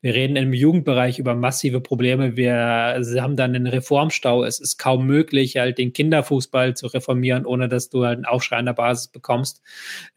Wir 0.00 0.14
reden 0.14 0.34
im 0.34 0.52
Jugendbereich 0.52 1.20
über 1.20 1.36
massive 1.36 1.80
Probleme. 1.80 2.36
Wir 2.36 2.56
haben 2.56 3.36
dann 3.36 3.54
einen 3.54 3.68
Reformstau. 3.68 4.42
Es 4.42 4.58
ist 4.58 4.76
kaum 4.76 5.06
möglich, 5.06 5.56
halt 5.56 5.78
den 5.78 5.92
Kinderfußball 5.92 6.74
zu 6.74 6.88
reformieren, 6.88 7.46
ohne 7.46 7.68
dass 7.68 7.90
du 7.90 8.04
halt 8.04 8.16
einen 8.16 8.24
Aufschrei 8.24 8.56
an 8.56 8.66
der 8.66 8.72
Basis 8.72 9.06
bekommst. 9.06 9.62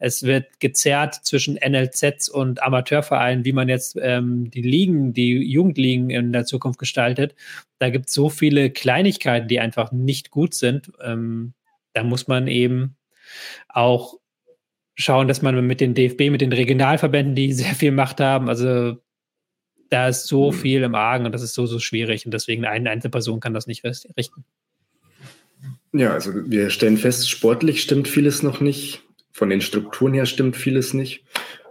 Es 0.00 0.24
wird 0.24 0.58
gezerrt 0.58 1.14
zwischen 1.14 1.54
NLZs 1.54 2.28
und 2.28 2.60
Amateurvereinen, 2.60 3.44
wie 3.44 3.52
man 3.52 3.68
jetzt 3.68 3.96
ähm, 4.02 4.50
die 4.50 4.62
Ligen, 4.62 5.12
die 5.12 5.34
Jugendligen 5.34 6.10
in 6.10 6.32
der 6.32 6.44
Zukunft 6.44 6.80
gestaltet. 6.80 7.36
Da 7.78 7.90
gibt 7.90 8.08
es 8.08 8.14
so 8.14 8.30
viele 8.30 8.70
Kleinigkeiten, 8.70 9.46
die 9.46 9.60
einfach 9.60 9.92
nicht 9.92 10.32
gut 10.32 10.54
sind. 10.54 10.90
Ähm, 11.00 11.54
da 11.92 12.02
muss 12.02 12.26
man 12.26 12.48
eben 12.48 12.96
auch 13.68 14.18
schauen, 14.98 15.28
dass 15.28 15.42
man 15.42 15.66
mit 15.66 15.80
den 15.80 15.94
DFB, 15.94 16.30
mit 16.30 16.40
den 16.40 16.52
Regionalverbänden, 16.52 17.34
die 17.34 17.52
sehr 17.54 17.74
viel 17.74 17.92
Macht 17.92 18.20
haben, 18.20 18.48
also 18.48 18.96
da 19.90 20.08
ist 20.08 20.26
so 20.26 20.50
mhm. 20.50 20.56
viel 20.56 20.82
im 20.82 20.94
Argen 20.94 21.24
und 21.24 21.32
das 21.32 21.42
ist 21.42 21.54
so, 21.54 21.64
so 21.64 21.78
schwierig 21.78 22.26
und 22.26 22.34
deswegen 22.34 22.66
eine 22.66 22.90
Einzelperson 22.90 23.40
kann 23.40 23.54
das 23.54 23.66
nicht 23.66 23.84
richten. 23.84 24.44
Ja, 25.92 26.12
also 26.12 26.32
wir 26.34 26.68
stellen 26.68 26.98
fest, 26.98 27.30
sportlich 27.30 27.80
stimmt 27.80 28.08
vieles 28.08 28.42
noch 28.42 28.60
nicht. 28.60 29.02
Von 29.32 29.48
den 29.48 29.60
Strukturen 29.60 30.12
her 30.12 30.26
stimmt 30.26 30.56
vieles 30.56 30.92
nicht. 30.92 31.24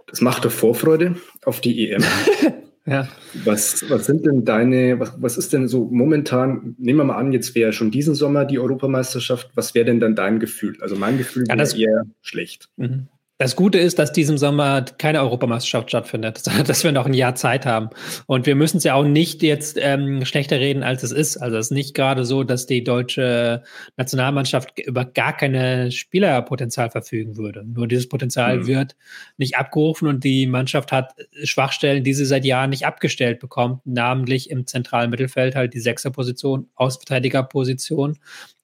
Das 0.06 0.20
macht 0.20 0.44
doch 0.44 0.50
Vorfreude 0.50 1.16
auf 1.44 1.60
die 1.60 1.90
EM. 1.90 2.02
ja. 2.86 3.08
Was, 3.44 3.88
was 3.88 4.06
sind 4.06 4.26
denn 4.26 4.44
deine, 4.44 4.98
was, 4.98 5.12
was 5.18 5.36
ist 5.36 5.52
denn 5.52 5.68
so 5.68 5.84
momentan, 5.84 6.74
nehmen 6.78 6.98
wir 6.98 7.04
mal 7.04 7.16
an, 7.16 7.32
jetzt 7.32 7.54
wäre 7.54 7.72
schon 7.72 7.90
diesen 7.90 8.14
Sommer 8.14 8.44
die 8.44 8.58
Europameisterschaft, 8.58 9.50
was 9.54 9.74
wäre 9.74 9.84
denn 9.84 10.00
dann 10.00 10.16
dein 10.16 10.40
Gefühl? 10.40 10.76
Also 10.80 10.96
mein 10.96 11.18
Gefühl 11.18 11.44
ja, 11.46 11.56
wäre 11.56 11.78
eher 11.78 12.06
schlecht. 12.22 12.70
Mhm. 12.76 13.08
Das 13.40 13.54
Gute 13.54 13.78
ist, 13.78 14.00
dass 14.00 14.10
diesem 14.10 14.36
Sommer 14.36 14.82
keine 14.82 15.20
Europameisterschaft 15.20 15.90
stattfindet, 15.90 16.42
dass 16.66 16.82
wir 16.82 16.90
noch 16.90 17.06
ein 17.06 17.14
Jahr 17.14 17.36
Zeit 17.36 17.66
haben. 17.66 17.90
Und 18.26 18.46
wir 18.46 18.56
müssen 18.56 18.78
es 18.78 18.84
ja 18.84 18.94
auch 18.94 19.04
nicht 19.04 19.44
jetzt 19.44 19.78
ähm, 19.80 20.24
schlechter 20.24 20.58
reden, 20.58 20.82
als 20.82 21.04
es 21.04 21.12
ist. 21.12 21.36
Also 21.36 21.56
es 21.56 21.66
ist 21.66 21.70
nicht 21.70 21.94
gerade 21.94 22.24
so, 22.24 22.42
dass 22.42 22.66
die 22.66 22.82
deutsche 22.82 23.62
Nationalmannschaft 23.96 24.80
über 24.80 25.04
gar 25.04 25.36
keine 25.36 25.92
Spielerpotenzial 25.92 26.90
verfügen 26.90 27.36
würde. 27.36 27.64
Nur 27.64 27.86
dieses 27.86 28.08
Potenzial 28.08 28.58
mhm. 28.58 28.66
wird 28.66 28.96
nicht 29.36 29.56
abgerufen 29.56 30.08
und 30.08 30.24
die 30.24 30.48
Mannschaft 30.48 30.90
hat 30.90 31.14
Schwachstellen, 31.44 32.02
die 32.02 32.14
sie 32.14 32.26
seit 32.26 32.44
Jahren 32.44 32.70
nicht 32.70 32.86
abgestellt 32.86 33.38
bekommt, 33.38 33.86
namentlich 33.86 34.50
im 34.50 34.66
zentralen 34.66 35.10
Mittelfeld 35.10 35.54
halt 35.54 35.74
die 35.74 35.80
Sechserposition, 35.80 36.66
Ausverteidigerposition 36.74 38.18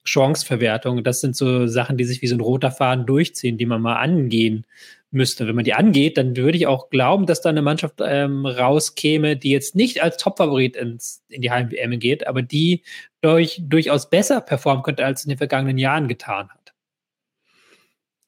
Chanceverwertung. 0.05 1.03
Das 1.03 1.21
sind 1.21 1.37
so 1.37 1.67
Sachen, 1.67 1.97
die 1.97 2.05
sich 2.05 2.23
wie 2.23 2.27
so 2.27 2.37
ein 2.37 2.41
roter 2.41 2.71
Faden 2.71 3.07
durchziehen, 3.07 3.59
die 3.59 3.67
man 3.67 3.83
mal 3.83 3.97
angehen 3.97 4.67
müsste. 5.11 5.47
Wenn 5.47 5.55
man 5.55 5.65
die 5.65 5.75
angeht, 5.75 6.19
dann 6.19 6.37
würde 6.37 6.59
ich 6.59 6.67
auch 6.67 6.91
glauben, 6.91 7.27
dass 7.27 7.41
da 7.41 7.49
eine 7.49 7.63
Mannschaft 7.63 8.01
ähm, 8.05 8.45
rauskäme, 8.45 9.37
die 9.37 9.51
jetzt 9.51 9.75
nicht 9.75 10.03
als 10.03 10.17
Topfavorit 10.19 10.77
ins, 10.77 11.23
in 11.29 11.41
die 11.41 11.51
Heim-WM 11.51 11.99
geht, 11.99 12.27
aber 12.27 12.43
die 12.43 12.83
durch, 13.23 13.63
durchaus 13.65 14.11
besser 14.11 14.41
performen 14.41 14.83
könnte, 14.83 15.05
als 15.05 15.25
in 15.25 15.31
den 15.31 15.39
vergangenen 15.39 15.79
Jahren 15.79 16.09
getan 16.09 16.51
hat. 16.51 16.75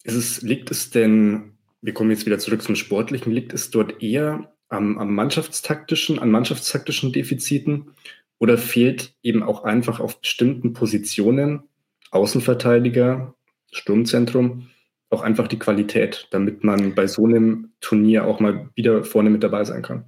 Es, 0.05 0.41
liegt 0.43 0.71
es 0.71 0.91
denn, 0.91 1.57
wir 1.83 1.93
kommen 1.93 2.11
jetzt 2.11 2.25
wieder 2.25 2.39
zurück 2.39 2.62
zum 2.62 2.77
Sportlichen, 2.77 3.33
liegt 3.33 3.53
es 3.53 3.71
dort 3.71 4.03
eher 4.03 4.53
am, 4.69 4.99
am 4.99 5.15
mannschaftstaktischen, 5.15 6.19
an 6.19 6.31
mannschaftstaktischen 6.31 7.12
Defiziten 7.12 7.93
oder 8.38 8.59
fehlt 8.59 9.14
eben 9.22 9.42
auch 9.42 9.64
einfach 9.64 10.01
auf 10.01 10.20
bestimmten 10.20 10.72
Positionen, 10.72 11.62
Außenverteidiger, 12.11 13.35
Sturmzentrum, 13.72 14.68
auch 15.11 15.22
einfach 15.22 15.49
die 15.49 15.59
Qualität, 15.59 16.29
damit 16.31 16.64
man 16.64 16.94
bei 16.94 17.07
so 17.07 17.25
einem 17.25 17.72
Turnier 17.81 18.27
auch 18.27 18.40
mal 18.40 18.70
wieder 18.75 19.05
vorne 19.05 19.31
mit 19.31 19.42
dabei 19.42 19.64
sein 19.64 19.83
kann? 19.83 20.05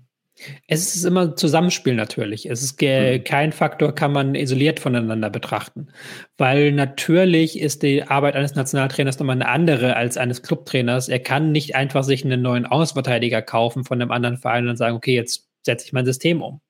Es 0.67 0.95
ist 0.95 1.05
immer 1.05 1.35
Zusammenspiel 1.35 1.95
natürlich. 1.95 2.49
Es 2.49 2.63
ist 2.63 2.81
mhm. 2.81 3.25
kein 3.25 3.53
Faktor, 3.53 3.95
kann 3.95 4.13
man 4.13 4.35
isoliert 4.35 4.81
voneinander 4.81 5.31
betrachten. 5.31 5.89
Weil 6.37 6.73
natürlich 6.73 7.59
ist 7.59 7.83
die 7.83 8.05
Arbeit 8.05 8.37
eines 8.37 8.55
Nationaltrainers 8.55 9.19
nochmal 9.19 9.37
eine 9.37 9.49
andere 9.49 9.97
als 9.97 10.17
eines 10.17 10.43
Clubtrainers. 10.43 11.09
Er 11.09 11.19
kann 11.21 11.53
nicht 11.53 11.75
einfach 11.75 12.05
sich 12.05 12.25
einen 12.25 12.43
neuen 12.43 12.67
Außenverteidiger 12.67 13.43
kaufen 13.43 13.85
von 13.85 14.01
einem 14.01 14.13
anderen 14.13 14.37
Verein 14.37 14.69
und 14.69 14.77
sagen, 14.77 14.97
okay, 14.97 15.15
jetzt 15.15 15.49
setze 15.63 15.87
ich 15.87 15.93
mein 15.93 16.07
System 16.07 16.41
um. 16.43 16.61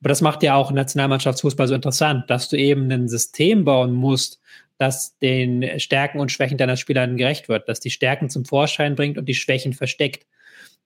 Aber 0.00 0.08
das 0.08 0.22
macht 0.22 0.42
ja 0.42 0.54
auch 0.54 0.72
Nationalmannschaftsfußball 0.72 1.68
so 1.68 1.74
interessant, 1.74 2.28
dass 2.28 2.48
du 2.48 2.56
eben 2.56 2.90
ein 2.90 3.08
System 3.08 3.64
bauen 3.64 3.92
musst, 3.92 4.40
das 4.78 5.18
den 5.18 5.78
Stärken 5.78 6.20
und 6.20 6.32
Schwächen 6.32 6.56
deiner 6.56 6.76
Spieler 6.76 7.06
gerecht 7.06 7.48
wird, 7.48 7.68
dass 7.68 7.80
die 7.80 7.90
Stärken 7.90 8.30
zum 8.30 8.46
Vorschein 8.46 8.94
bringt 8.94 9.18
und 9.18 9.26
die 9.26 9.34
Schwächen 9.34 9.74
versteckt. 9.74 10.26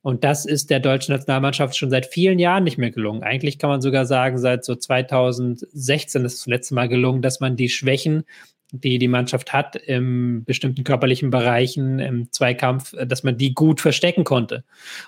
Und 0.03 0.25
das 0.25 0.45
ist 0.45 0.69
der 0.69 0.81
deutschen 0.81 1.15
Nationalmannschaft 1.15 1.77
schon 1.77 1.91
seit 1.91 2.07
vielen 2.07 2.39
Jahren 2.39 2.65
nicht 2.65 2.77
mehr 2.77 2.91
gelungen. 2.91 3.23
Eigentlich 3.23 3.59
kann 3.59 3.71
man 3.71 3.81
sogar 3.81 4.05
sagen, 4.05 4.37
seit 4.37 4.65
so 4.65 4.75
2016 4.75 6.25
ist 6.25 6.33
es 6.33 6.39
das 6.41 6.47
letzte 6.47 6.75
Mal 6.75 6.89
gelungen, 6.89 7.23
dass 7.23 7.41
man 7.41 7.57
die 7.57 7.69
Schwächen 7.69 8.25
die 8.73 8.99
die 8.99 9.09
Mannschaft 9.09 9.53
hat 9.53 9.77
in 9.77 10.45
bestimmten 10.45 10.85
körperlichen 10.85 11.31
Bereichen 11.31 11.99
im 11.99 12.33
Zweikampf, 12.33 12.93
äh, 12.95 13.07
dass 13.07 13.23
man 13.23 13.39
die 13.39 13.55
gut 13.55 13.81
verstecken 13.81 14.25
konnte. 14.25 14.65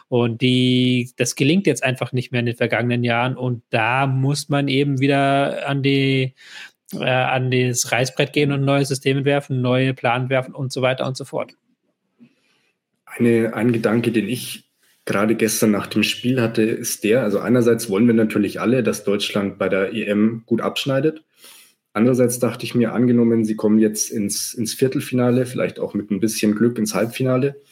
Und 0.08 0.40
die, 0.40 1.10
das 1.16 1.34
gelingt 1.34 1.66
jetzt 1.66 1.82
einfach 1.82 2.12
nicht 2.12 2.32
mehr 2.32 2.40
in 2.40 2.46
den 2.46 2.56
vergangenen 2.56 3.04
Jahren. 3.04 3.36
Und 3.36 3.62
da 3.70 4.06
muss 4.06 4.48
man 4.48 4.68
eben 4.68 5.00
wieder 5.00 5.68
an 5.68 5.82
die, 5.82 6.34
äh, 6.92 7.04
an 7.04 7.50
das 7.50 7.90
Reißbrett 7.90 8.32
gehen 8.32 8.52
und 8.52 8.64
neue 8.64 8.84
Systeme 8.84 9.24
werfen, 9.24 9.60
neue 9.60 9.94
Plan 9.94 10.28
werfen 10.28 10.54
und 10.54 10.72
so 10.72 10.82
weiter 10.82 11.06
und 11.06 11.16
so 11.16 11.24
fort. 11.24 11.52
Eine, 13.04 13.54
ein 13.54 13.72
Gedanke, 13.72 14.12
den 14.12 14.28
ich 14.28 14.66
gerade 15.06 15.36
gestern 15.36 15.70
nach 15.70 15.86
dem 15.86 16.02
Spiel 16.02 16.40
hatte, 16.40 16.62
ist 16.62 17.04
der, 17.04 17.22
also 17.22 17.38
einerseits 17.38 17.88
wollen 17.88 18.06
wir 18.06 18.14
natürlich 18.14 18.60
alle, 18.60 18.82
dass 18.82 19.04
Deutschland 19.04 19.56
bei 19.58 19.68
der 19.68 19.94
EM 19.94 20.42
gut 20.46 20.60
abschneidet. 20.60 21.22
Andererseits 21.96 22.38
dachte 22.38 22.66
ich 22.66 22.74
mir, 22.74 22.92
angenommen, 22.92 23.46
sie 23.46 23.56
kommen 23.56 23.78
jetzt 23.78 24.10
ins, 24.10 24.52
ins 24.52 24.74
Viertelfinale, 24.74 25.46
vielleicht 25.46 25.80
auch 25.80 25.94
mit 25.94 26.10
ein 26.10 26.20
bisschen 26.20 26.54
Glück 26.54 26.76
ins 26.76 26.94
Halbfinale, 26.94 27.62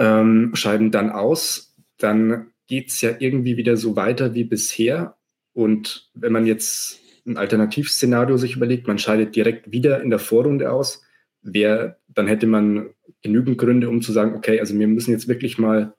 ähm, 0.00 0.50
scheiden 0.54 0.90
dann 0.90 1.10
aus, 1.10 1.76
dann 1.96 2.48
geht 2.66 2.88
es 2.88 3.00
ja 3.02 3.12
irgendwie 3.20 3.56
wieder 3.56 3.76
so 3.76 3.94
weiter 3.94 4.34
wie 4.34 4.42
bisher. 4.42 5.16
Und 5.52 6.10
wenn 6.12 6.32
man 6.32 6.44
jetzt 6.44 6.98
ein 7.24 7.36
Alternativszenario 7.36 8.36
sich 8.36 8.56
überlegt, 8.56 8.88
man 8.88 8.98
scheidet 8.98 9.36
direkt 9.36 9.70
wieder 9.70 10.02
in 10.02 10.10
der 10.10 10.18
Vorrunde 10.18 10.72
aus, 10.72 11.00
wär, 11.40 12.00
dann 12.08 12.26
hätte 12.26 12.48
man 12.48 12.90
genügend 13.22 13.58
Gründe, 13.58 13.90
um 13.90 14.02
zu 14.02 14.10
sagen, 14.10 14.34
okay, 14.34 14.58
also 14.58 14.76
wir 14.76 14.88
müssen 14.88 15.12
jetzt 15.12 15.28
wirklich 15.28 15.56
mal 15.56 15.94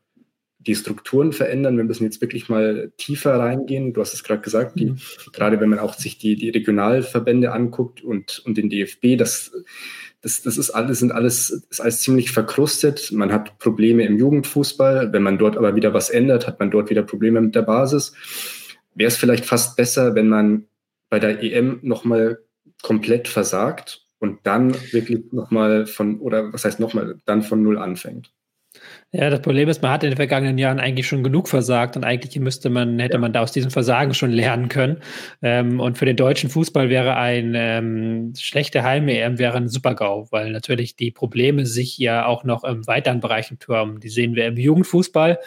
die 0.68 0.76
Strukturen 0.76 1.34
verändern. 1.34 1.78
Wir 1.78 1.84
müssen 1.84 2.04
jetzt 2.04 2.22
wirklich 2.22 2.50
mal 2.50 2.92
tiefer 2.98 3.40
reingehen. 3.40 3.94
Du 3.94 4.02
hast 4.02 4.14
es 4.14 4.24
gerade 4.24 4.42
gesagt, 4.42 4.80
die, 4.80 4.92
mhm. 4.92 4.98
gerade 5.34 5.60
wenn 5.60 5.70
man 5.70 5.80
auch 5.80 5.94
sich 5.94 6.18
die, 6.18 6.36
die 6.36 6.50
Regionalverbände 6.50 7.52
anguckt 7.52 8.04
und, 8.04 8.40
und 8.46 8.58
den 8.58 8.70
DFB, 8.70 9.18
das, 9.18 9.52
das, 10.22 10.44
das 10.44 10.58
ist 10.58 10.70
alles, 10.70 11.00
sind 11.00 11.12
alles, 11.12 11.50
ist 11.70 11.82
alles 11.82 12.02
ziemlich 12.02 12.32
verkrustet. 12.32 13.12
Man 13.12 13.34
hat 13.34 13.58
Probleme 13.58 14.06
im 14.06 14.18
Jugendfußball. 14.18 15.12
Wenn 15.12 15.24
man 15.24 15.40
dort 15.40 15.58
aber 15.58 15.76
wieder 15.76 15.94
was 15.94 16.10
ändert, 16.10 16.48
hat 16.48 16.60
man 16.60 16.70
dort 16.70 16.90
wieder 16.90 17.04
Probleme 17.04 17.42
mit 17.42 17.56
der 17.56 17.64
Basis. 17.64 18.14
Wäre 18.94 19.08
es 19.08 19.18
vielleicht 19.18 19.46
fast 19.46 19.76
besser, 19.76 20.16
wenn 20.16 20.30
man 20.30 20.66
bei 21.10 21.20
der 21.20 21.42
EM 21.42 21.80
nochmal 21.82 22.40
komplett 22.84 23.28
versagt 23.28 24.06
und 24.20 24.40
dann 24.44 24.76
wirklich 24.92 25.32
nochmal 25.32 25.88
von, 25.88 26.20
oder 26.20 26.54
was 26.54 26.66
heißt 26.66 26.80
nochmal, 26.80 27.18
dann 27.26 27.42
von 27.42 27.64
Null 27.64 27.78
anfängt? 27.78 28.32
Ja, 29.14 29.30
das 29.30 29.42
Problem 29.42 29.68
ist, 29.68 29.82
man 29.82 29.92
hat 29.92 30.04
in 30.06 30.12
den 30.12 30.16
vergangenen 30.16 30.58
Jahren 30.58 30.80
eigentlich 30.80 31.06
schon 31.06 31.22
genug 31.22 31.50
versagt 31.50 31.98
und 31.98 32.06
eigentlich 32.06 32.40
müsste 32.40 32.70
man, 32.70 32.98
hätte 32.98 33.18
man 33.18 33.34
da 33.34 33.42
aus 33.42 33.52
diesem 33.52 33.70
Versagen 33.70 34.14
schon 34.14 34.32
lernen 34.32 34.70
können. 34.70 35.02
Ähm, 35.42 35.82
und 35.82 35.98
für 35.98 36.06
den 36.06 36.16
deutschen 36.16 36.50
Fußball 36.50 36.90
wäre 36.90 37.18
ein 37.18 37.54
ähm, 37.54 38.34
schlechte 38.38 38.84
Heim-EM 38.84 39.38
wäre 39.38 39.58
ein 39.58 39.68
Super-GAU, 39.68 40.28
weil 40.32 40.52
natürlich 40.52 40.96
die 40.96 41.12
Probleme 41.12 41.66
sich 41.66 41.98
ja 41.98 42.26
auch 42.26 42.46
noch 42.46 42.64
im 42.64 42.88
weiteren 42.88 43.20
Bereich 43.20 43.54
türmen. 43.60 44.00
Die 44.00 44.08
sehen 44.08 44.36
wir 44.36 44.48
im 44.48 44.56
Jugendfußball, 44.56 45.40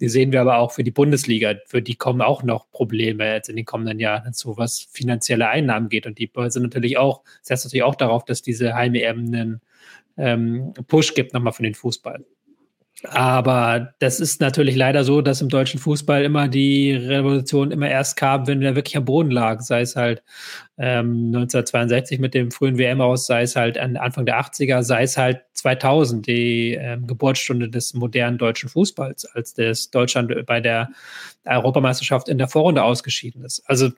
die 0.00 0.08
sehen 0.10 0.32
wir 0.32 0.42
aber 0.42 0.58
auch 0.58 0.72
für 0.72 0.84
die 0.84 0.90
Bundesliga. 0.90 1.54
Für 1.64 1.80
die 1.80 1.94
kommen 1.94 2.20
auch 2.20 2.42
noch 2.42 2.70
Probleme 2.70 3.32
jetzt 3.32 3.48
in 3.48 3.56
den 3.56 3.64
kommenden 3.64 3.98
Jahren 3.98 4.24
hinzu, 4.24 4.58
was 4.58 4.88
finanzielle 4.92 5.48
Einnahmen 5.48 5.88
geht. 5.88 6.06
Und 6.06 6.18
die 6.18 6.30
sind 6.48 6.64
natürlich 6.64 6.98
auch, 6.98 7.22
setzt 7.40 7.64
natürlich 7.64 7.84
auch 7.84 7.94
darauf, 7.94 8.26
dass 8.26 8.42
diese 8.42 8.74
Heim-EM 8.74 9.18
einen 9.18 9.60
ähm, 10.18 10.74
Push 10.86 11.14
gibt 11.14 11.32
nochmal 11.32 11.54
für 11.54 11.62
den 11.62 11.74
Fußball. 11.74 12.22
Aber 13.04 13.92
das 13.98 14.20
ist 14.20 14.40
natürlich 14.40 14.74
leider 14.74 15.04
so, 15.04 15.20
dass 15.20 15.42
im 15.42 15.50
deutschen 15.50 15.78
Fußball 15.78 16.24
immer 16.24 16.48
die 16.48 16.94
Revolution 16.94 17.70
immer 17.70 17.90
erst 17.90 18.16
kam, 18.16 18.46
wenn 18.46 18.62
der 18.62 18.74
wirklich 18.74 18.96
am 18.96 19.04
Boden 19.04 19.30
lag. 19.30 19.60
Sei 19.60 19.82
es 19.82 19.96
halt 19.96 20.22
ähm, 20.78 21.26
1962 21.26 22.18
mit 22.20 22.32
dem 22.32 22.50
frühen 22.50 22.78
WM 22.78 23.02
aus, 23.02 23.26
sei 23.26 23.42
es 23.42 23.54
halt 23.54 23.76
Anfang 23.76 24.24
der 24.24 24.40
80er, 24.40 24.82
sei 24.82 25.02
es 25.02 25.18
halt 25.18 25.42
2000, 25.52 26.26
die 26.26 26.72
ähm, 26.72 27.06
Geburtsstunde 27.06 27.68
des 27.68 27.92
modernen 27.92 28.38
deutschen 28.38 28.70
Fußballs, 28.70 29.26
als 29.26 29.52
das 29.52 29.90
Deutschland 29.90 30.32
bei 30.46 30.60
der 30.60 30.88
Europameisterschaft 31.44 32.28
in 32.30 32.38
der 32.38 32.48
Vorrunde 32.48 32.82
ausgeschieden 32.82 33.44
ist. 33.44 33.62
Also 33.66 33.90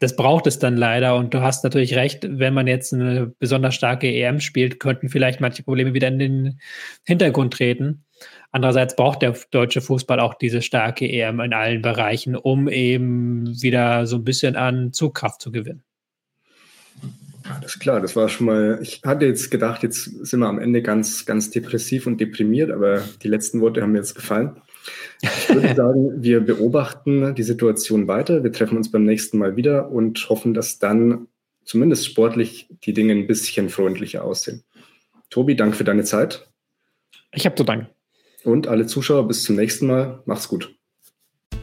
das 0.00 0.16
braucht 0.16 0.46
es 0.46 0.58
dann 0.58 0.76
leider. 0.76 1.16
Und 1.16 1.34
du 1.34 1.40
hast 1.40 1.64
natürlich 1.64 1.94
recht, 1.96 2.26
wenn 2.28 2.54
man 2.54 2.66
jetzt 2.66 2.92
eine 2.92 3.32
besonders 3.38 3.74
starke 3.74 4.08
EM 4.08 4.40
spielt, 4.40 4.80
könnten 4.80 5.08
vielleicht 5.08 5.40
manche 5.40 5.62
Probleme 5.62 5.94
wieder 5.94 6.08
in 6.08 6.18
den 6.18 6.60
Hintergrund 7.04 7.54
treten. 7.54 8.04
Andererseits 8.50 8.96
braucht 8.96 9.22
der 9.22 9.36
deutsche 9.50 9.80
Fußball 9.80 10.20
auch 10.20 10.34
diese 10.34 10.62
starke 10.62 11.06
EM 11.06 11.40
in 11.40 11.52
allen 11.52 11.82
Bereichen, 11.82 12.34
um 12.36 12.68
eben 12.68 13.46
wieder 13.60 14.06
so 14.06 14.16
ein 14.16 14.24
bisschen 14.24 14.56
an 14.56 14.92
Zugkraft 14.92 15.42
zu 15.42 15.52
gewinnen. 15.52 15.82
Alles 17.44 17.78
klar, 17.78 18.00
das 18.00 18.16
war 18.16 18.28
schon 18.28 18.46
mal. 18.46 18.78
Ich 18.82 19.02
hatte 19.04 19.26
jetzt 19.26 19.50
gedacht, 19.50 19.82
jetzt 19.82 20.04
sind 20.04 20.40
wir 20.40 20.48
am 20.48 20.58
Ende 20.58 20.82
ganz, 20.82 21.24
ganz 21.24 21.50
depressiv 21.50 22.06
und 22.06 22.20
deprimiert, 22.20 22.70
aber 22.70 23.02
die 23.22 23.28
letzten 23.28 23.60
Worte 23.60 23.82
haben 23.82 23.92
mir 23.92 23.98
jetzt 23.98 24.14
gefallen. 24.14 24.60
Ich 25.22 25.48
würde 25.48 25.74
sagen, 25.76 26.22
wir 26.22 26.40
beobachten 26.40 27.34
die 27.34 27.42
Situation 27.42 28.08
weiter. 28.08 28.42
Wir 28.44 28.52
treffen 28.52 28.76
uns 28.76 28.90
beim 28.90 29.04
nächsten 29.04 29.38
Mal 29.38 29.56
wieder 29.56 29.90
und 29.90 30.28
hoffen, 30.28 30.54
dass 30.54 30.78
dann 30.78 31.28
zumindest 31.64 32.06
sportlich 32.06 32.68
die 32.84 32.92
Dinge 32.92 33.12
ein 33.12 33.26
bisschen 33.26 33.68
freundlicher 33.68 34.24
aussehen. 34.24 34.64
Tobi, 35.30 35.56
danke 35.56 35.76
für 35.76 35.84
deine 35.84 36.04
Zeit. 36.04 36.48
Ich 37.32 37.44
habe 37.44 37.56
zu 37.56 37.64
danken. 37.64 37.88
Und 38.48 38.66
alle 38.66 38.86
Zuschauer, 38.86 39.28
bis 39.28 39.44
zum 39.44 39.56
nächsten 39.56 39.86
Mal. 39.86 40.22
Macht's 40.24 40.48
gut. 40.48 40.74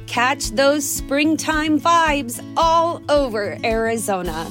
Catch 0.06 0.52
those 0.56 0.86
springtime 0.86 1.80
vibes 1.80 2.40
all 2.56 3.02
over 3.10 3.58
Arizona. 3.64 4.46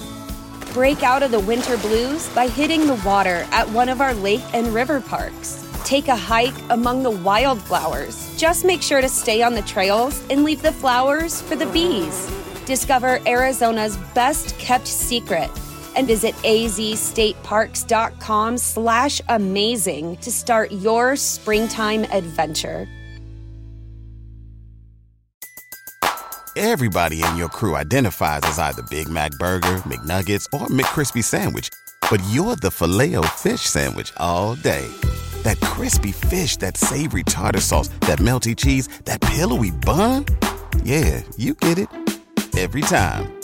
Break 0.73 1.05
out 1.05 1.23
of 1.23 1.31
the 1.31 1.39
winter 1.39 1.77
blues 1.77 2.29
by 2.35 2.49
hitting 2.49 2.89
the 2.89 3.01
water 3.05 3.47
at 3.53 3.69
one 3.69 3.89
of 3.89 4.01
our 4.01 4.15
lake 4.15 4.43
and 4.53 4.75
river 4.75 5.01
parks. 5.01 5.65
Take 5.85 6.09
a 6.09 6.17
hike 6.17 6.59
among 6.71 7.05
the 7.05 7.13
wildflowers. 7.23 8.37
Just 8.37 8.65
make 8.65 8.83
sure 8.83 9.01
to 9.01 9.09
stay 9.09 9.41
on 9.41 9.55
the 9.55 9.63
trails 9.63 10.21
and 10.29 10.43
leave 10.43 10.61
the 10.61 10.73
flowers 10.73 11.41
for 11.41 11.55
the 11.55 11.67
bees. 11.67 12.29
Discover 12.67 13.21
Arizona's 13.27 13.97
best 14.13 14.59
kept 14.59 14.89
secret 14.89 15.51
and 15.97 16.07
visit 16.07 16.35
azstateparks.com 16.37 18.59
slash 18.59 19.21
amazing 19.29 20.17
to 20.19 20.31
start 20.31 20.71
your 20.73 21.17
springtime 21.17 22.05
adventure. 22.05 22.87
Everybody 26.57 27.21
in 27.21 27.37
your 27.37 27.49
crew 27.49 27.75
identifies 27.75 28.43
as 28.45 28.61
either 28.61 28.83
Big 28.83 29.09
Mac 29.09 29.33
Burger, 29.41 29.83
McNuggets, 29.89 30.47
or 30.53 30.69
McCrispy 30.69 31.25
Sandwich, 31.25 31.69
but 32.09 32.23
you're 32.31 32.55
the 32.55 32.71
filet 32.71 33.17
fish 33.33 33.63
Sandwich 33.63 34.13
all 34.19 34.55
day. 34.55 34.87
That 35.43 35.61
crispy 35.61 36.13
fish, 36.13 36.57
that 36.59 36.77
savory 36.77 37.25
tartar 37.25 37.61
sauce, 37.61 37.89
that 38.07 38.21
melty 38.21 38.57
cheese, 38.57 38.87
that 39.05 39.21
pillowy 39.21 39.73
bun. 39.73 40.27
Yeah, 40.85 41.23
you 41.37 41.55
get 41.55 41.79
it 41.79 41.89
every 42.57 42.83
time. 42.83 43.44